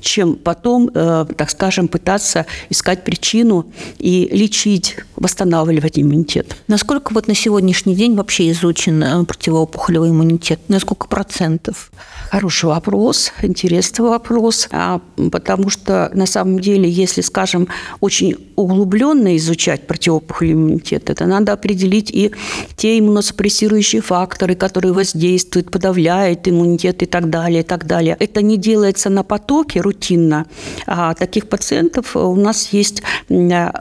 чем 0.00 0.36
потом, 0.36 0.90
э, 0.94 1.26
так 1.36 1.50
скажем, 1.50 1.88
пытаться 1.88 2.46
искать 2.70 3.04
причину 3.04 3.66
и 3.98 4.28
лечить, 4.32 4.96
восстанавливать 5.16 5.98
иммунитет. 5.98 6.56
Насколько 6.68 7.12
вот 7.12 7.28
на 7.28 7.34
сегодняшний 7.34 7.94
день 7.94 8.14
вообще 8.14 8.50
изучен 8.50 9.02
э, 9.02 9.24
противоопухолевый 9.24 10.10
иммунитет? 10.10 10.60
На 10.68 10.78
сколько 10.80 11.06
процентов? 11.08 11.90
Хороший 12.30 12.66
вопрос, 12.66 13.32
интересный 13.42 14.04
вопрос, 14.06 14.68
а, 14.72 15.00
потому 15.30 15.70
что 15.70 16.10
на 16.14 16.26
самом 16.26 16.58
деле, 16.58 16.90
если, 16.90 17.20
скажем, 17.20 17.68
очень 18.00 18.36
углубленно 18.56 19.36
изучать 19.36 19.86
противоопухолевый 19.86 20.64
иммунитет, 20.64 21.10
это 21.10 21.26
надо 21.26 21.52
определить 21.52 22.10
и 22.10 22.32
те 22.76 22.98
иммуносупрессирующие 22.98 24.02
факторы, 24.02 24.56
которые 24.56 24.92
воздействуют, 24.92 25.70
подавляют 25.70 26.48
иммунитет 26.48 27.02
и 27.02 27.06
так 27.06 27.30
далее, 27.30 27.60
и 27.60 27.64
так 27.64 27.86
далее. 27.86 28.16
Это 28.18 28.42
не 28.42 28.56
делается 28.56 29.10
на 29.10 29.22
поток, 29.22 29.63
потоке 29.64 29.80
рутинно. 29.80 30.46
А 30.86 31.14
таких 31.14 31.48
пациентов 31.48 32.16
у 32.16 32.36
нас 32.36 32.68
есть 32.72 33.02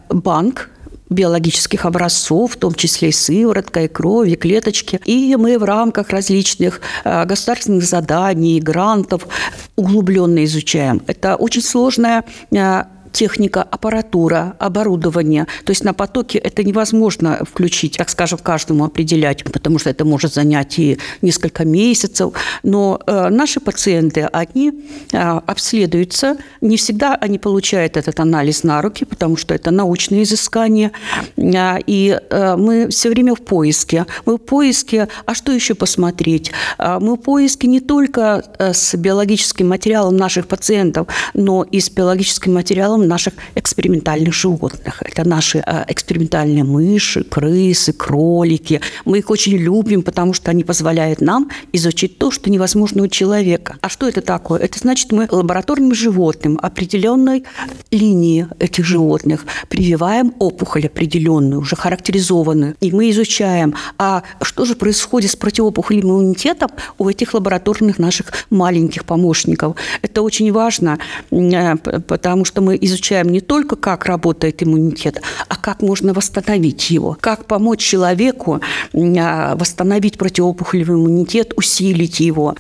банк 0.09 0.69
биологических 1.09 1.85
образцов, 1.85 2.53
в 2.53 2.57
том 2.57 2.73
числе 2.73 3.09
и 3.09 3.11
сыворотка, 3.11 3.83
и 3.83 3.87
кровь, 3.87 4.29
и 4.29 4.35
клеточки. 4.35 4.99
И 5.05 5.35
мы 5.35 5.59
в 5.59 5.63
рамках 5.63 6.09
различных 6.09 6.81
э, 7.03 7.25
государственных 7.25 7.83
заданий, 7.83 8.59
грантов 8.59 9.27
углубленно 9.75 10.43
изучаем. 10.45 11.01
Это 11.05 11.35
очень 11.35 11.61
сложная 11.61 12.23
э, 12.51 12.83
техника, 13.13 13.63
аппаратура, 13.63 14.55
оборудование. 14.59 15.47
То 15.63 15.71
есть 15.71 15.83
на 15.83 15.93
потоке 15.93 16.39
это 16.39 16.63
невозможно 16.63 17.39
включить, 17.49 17.97
так 17.97 18.09
скажем, 18.09 18.39
каждому 18.39 18.85
определять, 18.85 19.43
потому 19.43 19.79
что 19.79 19.89
это 19.89 20.03
может 20.03 20.33
занять 20.33 20.79
и 20.79 20.97
несколько 21.21 21.63
месяцев. 21.63 22.33
Но 22.63 22.99
э, 23.05 23.29
наши 23.29 23.59
пациенты, 23.59 24.27
они 24.33 24.71
э, 25.11 25.17
обследуются. 25.17 26.37
Не 26.61 26.75
всегда 26.77 27.15
они 27.15 27.39
получают 27.39 27.97
этот 27.97 28.19
анализ 28.19 28.63
на 28.63 28.81
руки, 28.81 29.05
потому 29.05 29.37
что 29.37 29.53
это 29.53 29.71
научные 29.71 30.23
изыскания. 30.23 30.91
Э, 31.37 31.77
и 31.85 32.19
мы 32.57 32.87
все 32.89 33.09
время 33.09 33.35
в 33.35 33.41
поиске. 33.41 34.05
Мы 34.25 34.35
в 34.35 34.39
поиске, 34.39 35.07
а 35.25 35.35
что 35.35 35.51
еще 35.51 35.75
посмотреть? 35.75 36.51
Мы 36.79 37.13
в 37.13 37.17
поиске 37.17 37.67
не 37.67 37.79
только 37.79 38.43
с 38.59 38.95
биологическим 38.95 39.67
материалом 39.69 40.17
наших 40.17 40.47
пациентов, 40.47 41.07
но 41.33 41.63
и 41.63 41.79
с 41.79 41.89
биологическим 41.89 42.53
материалом 42.53 43.02
наших 43.07 43.33
экспериментальных 43.55 44.33
животных. 44.33 45.01
Это 45.03 45.27
наши 45.27 45.63
э, 45.65 45.85
экспериментальные 45.87 46.63
мыши, 46.63 47.23
крысы, 47.23 47.93
кролики. 47.93 48.81
Мы 49.05 49.19
их 49.19 49.29
очень 49.29 49.57
любим, 49.57 50.01
потому 50.01 50.33
что 50.33 50.51
они 50.51 50.63
позволяют 50.63 51.21
нам 51.21 51.49
изучить 51.71 52.17
то, 52.17 52.31
что 52.31 52.49
невозможно 52.49 53.03
у 53.03 53.07
человека. 53.07 53.77
А 53.81 53.89
что 53.89 54.07
это 54.07 54.21
такое? 54.21 54.59
Это 54.59 54.79
значит, 54.79 55.11
мы 55.11 55.27
лабораторным 55.29 55.93
животным 55.93 56.59
определенной 56.61 57.43
линии 57.91 58.47
этих 58.59 58.85
животных 58.85 59.45
прививаем 59.69 60.33
опухоль 60.39 60.87
определенную, 60.87 61.61
уже 61.61 61.75
характеризованную. 61.75 62.75
И 62.79 62.91
мы 62.91 63.09
изучаем, 63.11 63.75
а 63.97 64.23
что 64.41 64.65
же 64.65 64.75
происходит 64.75 65.31
с 65.31 65.35
противоопухолевым 65.35 66.23
иммунитетом 66.23 66.69
у 66.97 67.09
этих 67.09 67.33
лабораторных 67.33 67.99
наших 67.99 68.27
маленьких 68.49 69.05
помощников. 69.05 69.75
Это 70.01 70.21
очень 70.21 70.51
важно, 70.51 70.99
э, 71.31 71.75
потому 72.07 72.45
что 72.45 72.61
мы 72.61 72.77
изучаем 72.81 72.92
изучаем 72.93 73.29
не 73.29 73.41
только, 73.41 73.75
как 73.75 74.05
работает 74.05 74.63
иммунитет, 74.63 75.21
а 75.47 75.55
как 75.55 75.81
можно 75.81 76.13
восстановить 76.13 76.89
его, 76.89 77.17
как 77.19 77.45
помочь 77.45 77.81
человеку 77.81 78.61
а, 78.93 79.55
восстановить 79.55 80.17
противоопухолевый 80.17 80.95
иммунитет, 80.95 81.53
усилить 81.55 82.19
его, 82.19 82.55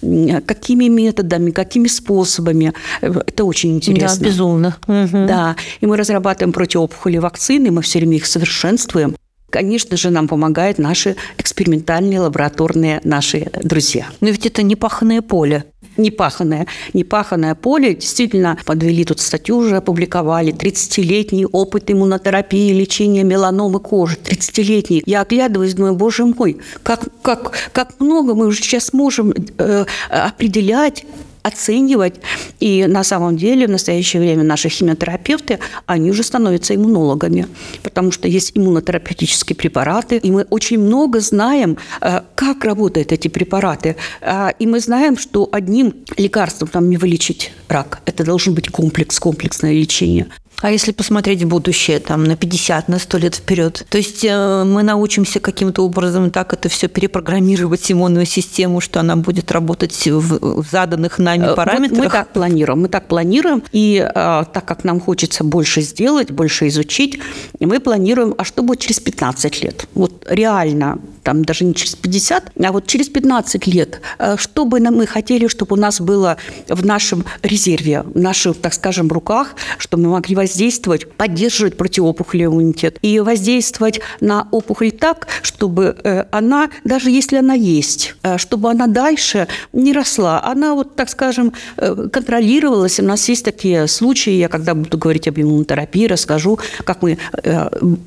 какими 0.45 0.85
методами, 0.85 1.51
какими 1.51 1.87
способами. 1.87 2.73
Это 3.01 3.45
очень 3.45 3.75
интересно. 3.75 4.19
Да, 4.19 4.25
безумно. 4.25 4.77
Да, 4.87 5.55
и 5.81 5.85
мы 5.85 5.97
разрабатываем 5.97 6.53
противоопухолевые 6.53 7.21
вакцины, 7.21 7.71
мы 7.71 7.81
все 7.81 7.99
время 7.99 8.17
их 8.17 8.25
совершенствуем. 8.25 9.15
Конечно 9.53 9.97
же, 9.97 10.09
нам 10.09 10.27
помогают 10.27 10.79
наши 10.79 11.15
экспериментальные 11.37 12.19
лабораторные 12.19 12.99
наши 13.03 13.51
друзья. 13.61 14.07
Но 14.19 14.29
ведь 14.29 14.47
это 14.47 14.63
не 14.63 14.75
паханное 14.75 15.21
поле 15.21 15.65
непаханное, 15.95 16.65
непаханное 16.93 17.53
поле. 17.53 17.93
Действительно, 17.93 18.57
подвели 18.65 19.05
тут 19.05 19.19
статью 19.19 19.57
уже 19.57 19.77
опубликовали. 19.77 20.51
30-летний 20.51 21.45
опыт 21.45 21.91
иммунотерапии, 21.91 22.73
лечения 22.73 23.23
меланомы 23.23 23.79
кожи. 23.79 24.15
30-летний. 24.15 25.03
Я 25.05 25.21
оглядываюсь, 25.21 25.75
думаю, 25.75 25.93
боже 25.95 26.25
мой, 26.25 26.57
как, 26.81 27.09
как, 27.21 27.51
как 27.73 27.99
много 27.99 28.33
мы 28.33 28.47
уже 28.47 28.63
сейчас 28.63 28.91
можем 28.91 29.35
э, 29.59 29.85
определять 30.09 31.05
оценивать. 31.43 32.15
И 32.59 32.85
на 32.87 33.03
самом 33.03 33.37
деле 33.37 33.67
в 33.67 33.69
настоящее 33.69 34.21
время 34.21 34.43
наши 34.43 34.69
химиотерапевты, 34.69 35.59
они 35.85 36.09
уже 36.09 36.23
становятся 36.23 36.73
иммунологами, 36.75 37.47
потому 37.83 38.11
что 38.11 38.27
есть 38.27 38.51
иммунотерапевтические 38.55 39.55
препараты, 39.55 40.17
и 40.17 40.31
мы 40.31 40.45
очень 40.49 40.79
много 40.79 41.19
знаем, 41.19 41.77
э, 42.01 42.21
как 42.35 42.65
работают 42.65 43.11
эти 43.11 43.27
препараты. 43.27 43.95
Э, 44.21 44.51
и 44.57 44.65
мы 44.65 44.79
знаем, 44.79 45.17
что 45.17 45.49
одним 45.51 45.93
лекарством 46.17 46.69
там 46.69 46.89
не 46.89 46.97
вылечить 46.97 47.51
рак. 47.67 48.01
Это 48.05 48.23
должен 48.23 48.53
быть 48.53 48.69
комплекс, 48.69 49.19
комплексное 49.19 49.73
лечение. 49.73 50.27
А 50.63 50.71
если 50.71 50.93
посмотреть 50.93 51.43
в 51.43 51.47
будущее, 51.49 51.99
там, 51.99 52.23
на 52.23 52.37
50, 52.37 52.87
на 52.87 52.97
100 52.97 53.17
лет 53.17 53.35
вперед? 53.35 53.85
То 53.89 53.97
есть 53.97 54.23
э, 54.23 54.63
мы 54.63 54.81
научимся 54.81 55.41
каким-то 55.41 55.83
образом 55.83 56.31
так 56.31 56.53
это 56.53 56.69
все 56.69 56.87
перепрограммировать 56.87 57.91
иммунную 57.91 58.25
систему, 58.25 58.79
что 58.79 59.01
она 59.01 59.17
будет 59.17 59.51
работать 59.51 60.07
в, 60.07 60.63
заданных 60.71 61.19
нами 61.19 61.51
э, 61.51 61.53
параметрах? 61.53 61.97
Мы, 61.97 62.05
мы 62.05 62.09
так 62.09 62.31
планируем. 62.31 62.81
Мы 62.81 62.87
так 62.87 63.09
планируем. 63.09 63.61
И 63.73 63.97
э, 63.97 64.13
так 64.53 64.63
как 64.63 64.85
нам 64.85 65.01
хочется 65.01 65.43
больше 65.43 65.81
сделать, 65.81 66.31
больше 66.31 66.69
изучить, 66.69 67.19
мы 67.59 67.81
планируем, 67.81 68.33
а 68.37 68.45
что 68.45 68.63
будет 68.63 68.79
через 68.79 69.01
15 69.01 69.63
лет? 69.63 69.85
Вот 69.93 70.25
реально, 70.29 70.99
там 71.23 71.43
даже 71.43 71.65
не 71.65 71.75
через 71.75 71.95
50, 71.95 72.51
а 72.63 72.71
вот 72.71 72.87
через 72.87 73.09
15 73.09 73.67
лет, 73.67 73.99
что 74.37 74.63
бы 74.63 74.79
мы 74.79 75.07
хотели, 75.07 75.47
чтобы 75.47 75.75
у 75.75 75.79
нас 75.79 75.99
было 75.99 76.37
в 76.69 76.85
нашем 76.85 77.25
резерве, 77.41 78.03
в 78.03 78.17
наших, 78.17 78.61
так 78.61 78.73
скажем, 78.73 79.09
руках, 79.09 79.55
чтобы 79.77 80.03
мы 80.03 80.09
могли 80.11 80.37
воздействовать 80.37 80.52
воздействовать, 80.53 81.11
поддерживать 81.11 81.77
противоопухолевый 81.77 82.57
иммунитет 82.57 82.99
и 83.01 83.19
воздействовать 83.19 84.01
на 84.21 84.47
опухоль 84.51 84.91
так, 84.91 85.27
чтобы 85.41 85.95
э, 86.03 86.25
она, 86.31 86.69
даже 86.83 87.09
если 87.09 87.37
она 87.37 87.55
есть, 87.55 88.15
э, 88.21 88.37
чтобы 88.37 88.69
она 88.69 88.87
дальше 88.87 89.47
не 89.73 89.93
росла. 89.93 90.43
Она, 90.43 90.75
вот 90.75 90.95
так 90.95 91.09
скажем, 91.09 91.53
э, 91.77 92.07
контролировалась. 92.11 92.99
У 92.99 93.03
нас 93.03 93.27
есть 93.29 93.45
такие 93.45 93.87
случаи, 93.87 94.33
я 94.33 94.47
когда 94.47 94.75
буду 94.75 94.97
говорить 94.97 95.27
об 95.27 95.39
иммунотерапии, 95.39 96.05
расскажу, 96.05 96.59
как 96.83 97.01
мы... 97.01 97.17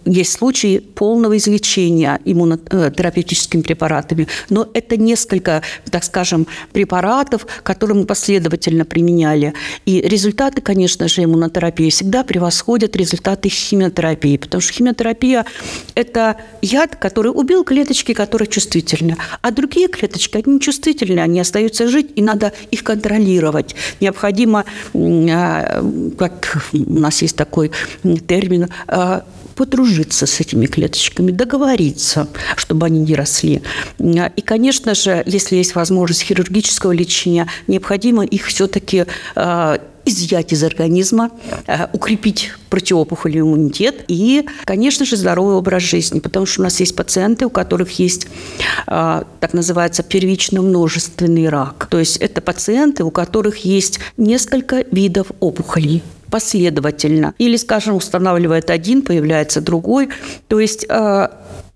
Есть 0.05 0.33
случаи 0.33 0.79
полного 0.79 1.37
излечения 1.37 2.21
иммунотерапевтическими 2.25 3.63
препаратами. 3.63 4.29
Но 4.51 4.69
это 4.73 4.97
несколько, 4.97 5.63
так 5.91 6.05
скажем, 6.05 6.47
препаратов, 6.73 7.47
которые 7.63 7.99
мы 7.99 8.07
последовательно 8.07 8.85
применяли. 8.85 9.53
И 9.85 10.01
результаты, 10.01 10.61
конечно 10.61 11.09
же, 11.09 11.25
иммунотерапии 11.25 11.91
всегда 11.91 12.25
превосходят 12.27 12.97
результаты 12.97 13.49
химиотерапии, 13.49 14.37
потому 14.37 14.61
что 14.61 14.73
химиотерапия– 14.73 15.47
это 15.95 16.37
яд, 16.63 16.97
который 16.97 17.29
убил 17.29 17.65
клеточки, 17.65 18.13
которые 18.13 18.49
чувствительны, 18.49 19.17
а 19.41 19.51
другие 19.51 19.89
клеточки, 19.89 20.37
они 20.37 20.57
нечувствительны, 20.57 21.21
они 21.21 21.41
остаются 21.41 21.89
жить, 21.89 22.11
и 22.17 22.23
надо 22.23 22.53
их 22.71 22.85
контролировать. 22.85 23.75
Необходимо, 24.01 24.65
а, 24.95 25.85
как 26.19 26.69
у 26.73 26.99
нас 26.99 27.23
есть 27.23 27.37
такой 27.37 27.71
термин, 28.27 28.69
а, 28.89 29.25
подружиться 29.57 30.27
с 30.27 30.41
этими 30.41 30.67
клеточками, 30.67 31.33
договориться, 31.33 32.29
чтобы 32.57 32.87
они 32.87 33.01
не 33.01 33.15
росли. 33.15 33.63
И, 33.99 34.43
конечно 34.45 34.95
же, 34.95 35.23
если 35.27 35.57
есть 35.57 35.75
возможность 35.75 36.23
хирургического 36.23 36.93
лечения, 36.93 37.49
необходимо 37.67 38.25
их 38.25 38.47
все-таки 38.47 39.07
а, 39.35 39.81
изъять 40.07 40.53
из 40.53 40.63
организма, 40.65 41.31
э, 41.67 41.89
укрепить 41.93 42.53
противоопухолевый 42.71 43.51
иммунитет 43.51 44.05
и, 44.09 44.47
конечно 44.65 45.05
же, 45.05 45.17
здоровый 45.17 45.57
образ 45.57 45.83
жизни, 45.83 46.21
потому 46.21 46.47
что 46.47 46.63
у 46.63 46.65
нас 46.65 46.81
есть 46.81 46.97
пациенты, 46.97 47.47
у 47.47 47.51
которых 47.51 47.99
есть 47.99 48.29
э, 48.87 49.23
так 49.41 49.53
называется 49.53 50.03
первичный 50.03 50.61
множественный 50.61 51.49
рак. 51.49 51.89
То 51.91 51.99
есть 51.99 52.17
это 52.19 52.41
пациенты, 52.41 53.05
у 53.05 53.11
которых 53.11 53.65
есть 53.65 53.99
несколько 54.17 54.85
видов 54.91 55.29
опухолей 55.41 56.03
последовательно. 56.31 57.35
Или, 57.39 57.57
скажем, 57.57 57.95
устанавливает 57.95 58.71
один, 58.71 59.03
появляется 59.03 59.61
другой. 59.61 60.09
То 60.49 60.61
есть 60.61 60.87
э, 60.89 61.29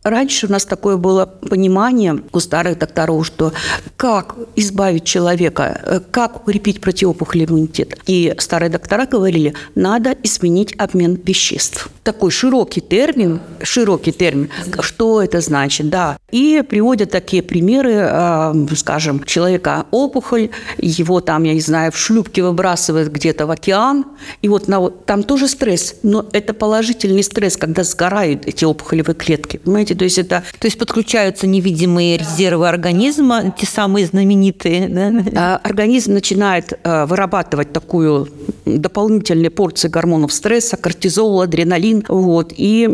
Раньше 0.02 0.46
у 0.46 0.50
нас 0.50 0.64
такое 0.64 0.96
было 0.96 1.26
понимание 1.26 2.22
у 2.32 2.40
старых 2.40 2.78
докторов, 2.78 3.26
что 3.26 3.52
как 3.98 4.34
избавить 4.56 5.04
человека, 5.04 5.78
э, 5.84 6.00
как 6.10 6.40
укрепить 6.40 6.80
противоопухолевый 6.80 7.60
иммунитет. 7.60 7.98
И 8.06 8.34
старые 8.38 8.70
доктора 8.70 9.04
говорили, 9.04 9.52
надо 9.74 10.16
изменить 10.22 10.74
обмен 10.78 11.20
веществ. 11.22 11.90
Такой 12.02 12.30
широкий 12.30 12.80
термин, 12.80 13.40
широкий 13.62 14.12
термин, 14.12 14.48
что 14.80 15.22
это 15.22 15.42
значит, 15.42 15.90
да. 15.90 16.16
И 16.30 16.62
приводят 16.66 17.10
такие 17.10 17.42
примеры, 17.42 17.92
э, 17.96 18.54
скажем, 18.76 19.22
человека 19.24 19.84
опухоль, 19.90 20.48
его 20.78 21.20
там, 21.20 21.42
я 21.42 21.52
не 21.52 21.60
знаю, 21.60 21.92
в 21.92 21.98
шлюпке 21.98 22.42
выбрасывают 22.42 23.12
где-то 23.12 23.46
в 23.46 23.50
океан, 23.50 24.06
и 24.40 24.48
вот 24.48 24.66
на, 24.66 24.88
там 24.88 25.24
тоже 25.24 25.46
стресс, 25.46 25.96
но 26.02 26.24
это 26.32 26.54
положительный 26.54 27.22
стресс, 27.22 27.58
когда 27.58 27.84
сгорают 27.84 28.46
эти 28.46 28.64
опухолевые 28.64 29.14
клетки, 29.14 29.58
понимаете? 29.58 29.89
Понимаете? 29.90 29.94
То 29.94 30.04
есть 30.04 30.18
это, 30.18 30.42
то 30.58 30.66
есть 30.66 30.78
подключаются 30.78 31.46
невидимые 31.46 32.16
резервы 32.16 32.68
организма, 32.68 33.54
те 33.56 33.66
самые 33.66 34.06
знаменитые. 34.06 34.88
Да? 34.88 35.12
А, 35.36 35.60
организм 35.62 36.14
начинает 36.14 36.78
а, 36.84 37.06
вырабатывать 37.06 37.72
такую 37.72 38.28
дополнительные 38.78 39.50
порции 39.50 39.88
гормонов 39.88 40.32
стресса, 40.32 40.76
кортизол, 40.76 41.40
адреналин. 41.40 42.04
Вот. 42.08 42.52
И 42.56 42.88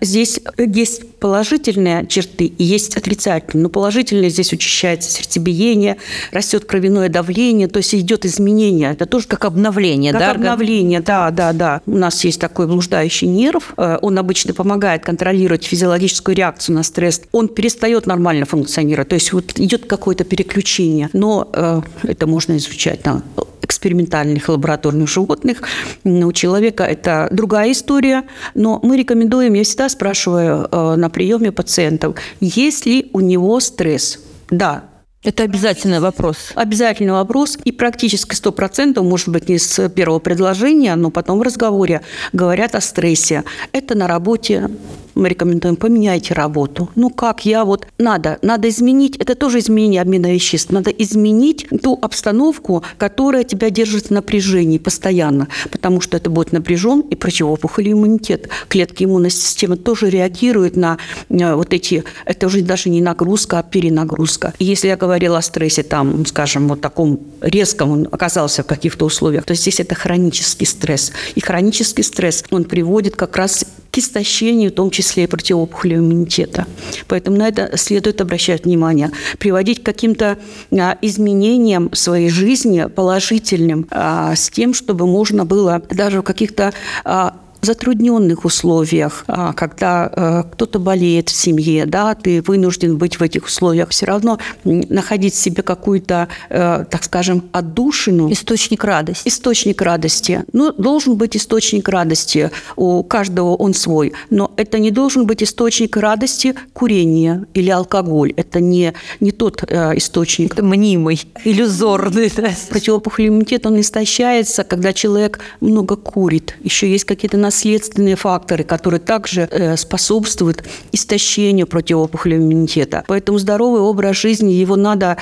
здесь 0.00 0.40
есть 0.56 1.10
положительные 1.20 2.06
черты 2.06 2.46
и 2.46 2.64
есть 2.64 2.96
отрицательные. 2.96 3.64
Но 3.64 3.68
положительные 3.68 4.30
здесь 4.30 4.52
учащается 4.52 5.10
сердцебиение, 5.10 5.98
растет 6.32 6.64
кровяное 6.64 7.08
давление, 7.08 7.68
то 7.68 7.76
есть 7.76 7.94
идет 7.94 8.24
изменение. 8.24 8.92
Это 8.92 9.06
тоже 9.06 9.28
как 9.28 9.44
обновление, 9.44 10.12
как 10.12 10.20
да? 10.20 10.30
обновление, 10.32 11.00
да, 11.00 11.30
да, 11.30 11.52
да. 11.52 11.82
У 11.86 11.96
нас 11.96 12.24
есть 12.24 12.40
такой 12.40 12.66
блуждающий 12.66 13.28
нерв, 13.28 13.74
э, 13.76 13.98
он 14.00 14.18
обычно 14.18 14.54
помогает 14.54 15.04
контролировать 15.04 15.64
физиологическую 15.64 16.34
реакцию 16.34 16.76
на 16.76 16.82
стресс. 16.82 17.22
Он 17.32 17.48
перестает 17.48 18.06
нормально 18.06 18.46
функционировать, 18.46 19.08
то 19.08 19.14
есть 19.14 19.32
вот 19.32 19.58
идет 19.58 19.84
какое-то 19.86 20.24
переключение. 20.24 21.10
Но 21.12 21.48
э, 21.52 21.82
это 22.04 22.26
можно 22.26 22.56
изучать 22.56 23.04
на 23.04 23.22
экспериментальных 23.70 24.48
лабораторных 24.48 25.08
животных. 25.08 25.62
У 26.04 26.32
человека 26.32 26.84
это 26.84 27.28
другая 27.30 27.72
история, 27.72 28.24
но 28.54 28.80
мы 28.82 28.96
рекомендуем, 28.96 29.54
я 29.54 29.62
всегда 29.62 29.88
спрашиваю 29.88 30.68
э, 30.70 30.96
на 30.96 31.08
приеме 31.08 31.52
пациентов, 31.52 32.16
есть 32.40 32.86
ли 32.86 33.10
у 33.12 33.20
него 33.20 33.60
стресс. 33.60 34.18
Да, 34.50 34.84
это 35.22 35.42
обязательный 35.42 36.00
вопрос. 36.00 36.52
Обязательный 36.54 37.12
вопрос. 37.12 37.58
И 37.64 37.72
практически 37.72 38.34
100%, 38.34 39.02
может 39.02 39.28
быть, 39.28 39.50
не 39.50 39.58
с 39.58 39.88
первого 39.90 40.18
предложения, 40.18 40.96
но 40.96 41.10
потом 41.10 41.38
в 41.38 41.42
разговоре 41.42 42.00
говорят 42.32 42.74
о 42.74 42.80
стрессе. 42.80 43.44
Это 43.72 43.94
на 43.94 44.08
работе 44.08 44.70
мы 45.14 45.28
рекомендуем, 45.28 45.76
поменяйте 45.76 46.34
работу. 46.34 46.90
Ну 46.94 47.10
как, 47.10 47.44
я 47.44 47.64
вот, 47.64 47.86
надо, 47.98 48.38
надо 48.42 48.68
изменить, 48.68 49.16
это 49.16 49.34
тоже 49.34 49.58
изменение 49.58 50.02
обмена 50.02 50.32
веществ, 50.32 50.70
надо 50.70 50.90
изменить 50.90 51.66
ту 51.82 51.98
обстановку, 52.00 52.82
которая 52.98 53.44
тебя 53.44 53.70
держит 53.70 54.06
в 54.06 54.10
напряжении 54.10 54.78
постоянно, 54.78 55.48
потому 55.70 56.00
что 56.00 56.16
это 56.16 56.30
будет 56.30 56.52
напряжен 56.52 57.00
и 57.00 57.14
противоопухолевый 57.14 57.92
иммунитет. 57.92 58.48
Клетки 58.68 59.04
иммунной 59.04 59.30
системы 59.30 59.76
тоже 59.76 60.10
реагируют 60.10 60.76
на 60.76 60.98
э, 61.28 61.54
вот 61.54 61.72
эти, 61.72 62.04
это 62.24 62.46
уже 62.46 62.62
даже 62.62 62.90
не 62.90 63.00
нагрузка, 63.00 63.58
а 63.58 63.62
перенагрузка. 63.62 64.54
И 64.58 64.64
если 64.64 64.88
я 64.88 64.96
говорила 64.96 65.38
о 65.38 65.42
стрессе, 65.42 65.82
там, 65.82 66.24
скажем, 66.26 66.68
вот 66.68 66.80
таком 66.80 67.20
резком, 67.40 67.90
он 67.90 68.08
оказался 68.10 68.62
в 68.62 68.66
каких-то 68.66 69.04
условиях, 69.04 69.44
то 69.44 69.54
здесь 69.54 69.80
это 69.80 69.94
хронический 69.94 70.66
стресс. 70.66 71.12
И 71.34 71.40
хронический 71.40 72.02
стресс, 72.02 72.44
он 72.50 72.64
приводит 72.64 73.16
как 73.16 73.36
раз 73.36 73.64
к 73.90 73.98
истощению, 73.98 74.70
в 74.70 74.74
том 74.74 74.90
числе 74.90 75.24
и 75.24 75.26
противоопухолевого 75.26 76.04
иммунитета. 76.04 76.66
Поэтому 77.08 77.36
на 77.36 77.48
это 77.48 77.76
следует 77.76 78.20
обращать 78.20 78.64
внимание. 78.64 79.10
Приводить 79.38 79.82
к 79.82 79.86
каким-то 79.86 80.38
а, 80.72 80.96
изменениям 81.02 81.92
своей 81.92 82.30
жизни 82.30 82.86
положительным, 82.86 83.86
а, 83.90 84.34
с 84.34 84.50
тем, 84.50 84.74
чтобы 84.74 85.06
можно 85.06 85.44
было 85.44 85.82
даже 85.90 86.20
в 86.20 86.22
каких-то 86.22 86.72
а, 87.04 87.36
затрудненных 87.62 88.44
условиях, 88.44 89.24
а, 89.26 89.52
когда 89.52 90.10
э, 90.14 90.42
кто-то 90.52 90.78
болеет 90.78 91.28
в 91.28 91.32
семье, 91.32 91.86
да, 91.86 92.14
ты 92.14 92.42
вынужден 92.42 92.96
быть 92.96 93.18
в 93.18 93.22
этих 93.22 93.44
условиях, 93.46 93.90
все 93.90 94.06
равно 94.06 94.38
находить 94.64 95.34
себе 95.34 95.62
какую-то, 95.62 96.28
э, 96.48 96.84
так 96.90 97.04
скажем, 97.04 97.44
отдушину. 97.52 98.32
Источник 98.32 98.84
радости. 98.84 99.28
Источник 99.28 99.82
радости. 99.82 100.44
Ну, 100.52 100.72
должен 100.72 101.16
быть 101.16 101.36
источник 101.36 101.88
радости. 101.88 102.50
У 102.76 103.02
каждого 103.02 103.54
он 103.56 103.74
свой. 103.74 104.12
Но 104.30 104.52
это 104.56 104.78
не 104.78 104.90
должен 104.90 105.26
быть 105.26 105.42
источник 105.42 105.96
радости 105.96 106.54
курение 106.72 107.46
или 107.54 107.70
алкоголь. 107.70 108.32
Это 108.36 108.60
не, 108.60 108.94
не 109.20 109.32
тот 109.32 109.64
э, 109.66 109.96
источник. 109.96 110.54
Это 110.54 110.62
мнимый, 110.62 111.20
иллюзорный. 111.44 112.32
Да? 112.34 112.50
Противоопухолевый 112.70 113.36
иммунитет, 113.36 113.66
он 113.66 113.80
истощается, 113.80 114.64
когда 114.64 114.92
человек 114.92 115.40
много 115.60 115.96
курит. 115.96 116.54
Еще 116.62 116.90
есть 116.90 117.04
какие-то 117.04 117.36
наследственные 117.50 118.14
факторы, 118.14 118.62
которые 118.62 119.00
также 119.00 119.48
э, 119.50 119.76
способствуют 119.76 120.62
истощению 120.92 121.66
противоопухолевого 121.66 122.44
иммунитета. 122.44 123.02
Поэтому 123.08 123.38
здоровый 123.38 123.80
образ 123.80 124.16
жизни, 124.16 124.52
его 124.52 124.76
надо 124.76 125.16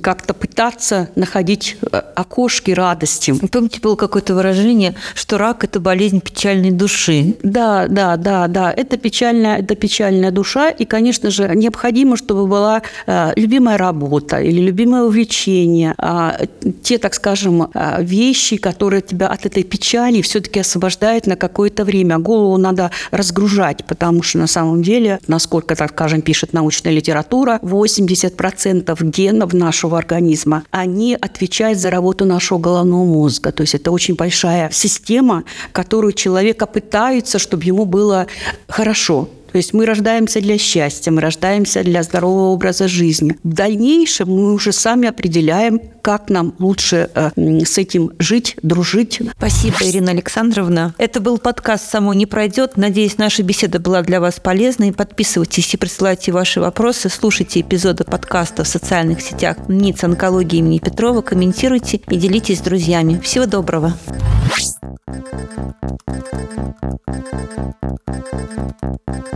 как-то 0.00 0.32
пытаться 0.32 1.08
находить 1.16 1.76
э, 1.82 1.96
окошки 2.14 2.70
радости. 2.70 3.34
Помните, 3.50 3.80
было 3.80 3.96
какое-то 3.96 4.34
выражение, 4.34 4.94
что 5.14 5.38
рак– 5.38 5.64
это 5.66 5.80
болезнь 5.80 6.20
печальной 6.20 6.70
души. 6.70 7.34
Да, 7.42 7.86
да, 7.88 8.16
да, 8.16 8.46
да. 8.46 8.72
Это 8.72 8.96
печальная, 8.96 9.58
это 9.58 9.74
печальная 9.74 10.30
душа. 10.30 10.70
И, 10.70 10.84
конечно 10.84 11.30
же, 11.30 11.50
необходимо, 11.54 12.16
чтобы 12.16 12.46
была 12.46 12.82
э, 13.06 13.32
любимая 13.34 13.76
работа 13.76 14.38
или 14.38 14.60
любимое 14.60 15.02
увлечение. 15.02 15.94
А, 15.98 16.38
те, 16.82 16.98
так 16.98 17.14
скажем, 17.14 17.70
вещи, 17.98 18.56
которые 18.56 19.02
тебя 19.02 19.26
от 19.26 19.46
этой 19.46 19.64
печали 19.64 20.22
все-таки 20.22 20.60
освобождают 20.60 21.26
на 21.26 21.34
какое-то 21.56 21.84
время. 21.84 22.18
Голову 22.18 22.58
надо 22.58 22.90
разгружать, 23.10 23.86
потому 23.86 24.22
что 24.22 24.38
на 24.38 24.46
самом 24.46 24.82
деле, 24.82 25.18
насколько, 25.26 25.74
так 25.74 25.92
скажем, 25.92 26.20
пишет 26.20 26.52
научная 26.52 26.92
литература, 26.92 27.58
80% 27.62 29.10
генов 29.10 29.54
нашего 29.54 29.96
организма, 29.96 30.64
они 30.70 31.16
отвечают 31.18 31.78
за 31.78 31.90
работу 31.90 32.26
нашего 32.26 32.58
головного 32.58 33.04
мозга. 33.06 33.52
То 33.52 33.62
есть 33.62 33.74
это 33.74 33.90
очень 33.90 34.16
большая 34.16 34.68
система, 34.70 35.44
которую 35.72 36.12
человека 36.12 36.66
пытаются, 36.66 37.38
чтобы 37.38 37.64
ему 37.64 37.86
было 37.86 38.26
хорошо. 38.68 39.28
То 39.56 39.58
есть 39.58 39.72
мы 39.72 39.86
рождаемся 39.86 40.42
для 40.42 40.58
счастья, 40.58 41.10
мы 41.10 41.22
рождаемся 41.22 41.82
для 41.82 42.02
здорового 42.02 42.48
образа 42.48 42.88
жизни. 42.88 43.38
В 43.42 43.54
дальнейшем 43.54 44.28
мы 44.28 44.52
уже 44.52 44.70
сами 44.70 45.08
определяем, 45.08 45.80
как 46.02 46.28
нам 46.28 46.54
лучше 46.58 47.08
э, 47.14 47.30
с 47.64 47.78
этим 47.78 48.10
жить, 48.18 48.58
дружить. 48.60 49.22
Спасибо, 49.38 49.76
Ирина 49.80 50.10
Александровна. 50.10 50.94
Это 50.98 51.20
был 51.20 51.38
подкаст 51.38 51.90
«Само 51.90 52.12
не 52.12 52.26
пройдет». 52.26 52.76
Надеюсь, 52.76 53.16
наша 53.16 53.42
беседа 53.42 53.80
была 53.80 54.02
для 54.02 54.20
вас 54.20 54.40
полезной. 54.40 54.92
Подписывайтесь 54.92 55.72
и 55.72 55.78
присылайте 55.78 56.32
ваши 56.32 56.60
вопросы. 56.60 57.08
Слушайте 57.08 57.62
эпизоды 57.62 58.04
подкаста 58.04 58.62
в 58.62 58.68
социальных 58.68 59.22
сетях 59.22 59.56
НИЦ 59.68 60.04
онкологии 60.04 60.58
имени 60.58 60.80
Петрова. 60.80 61.22
Комментируйте 61.22 62.02
и 62.10 62.16
делитесь 62.18 62.58
с 62.58 62.60
друзьями. 62.60 63.18
Всего 63.24 63.46
доброго. 63.46 63.94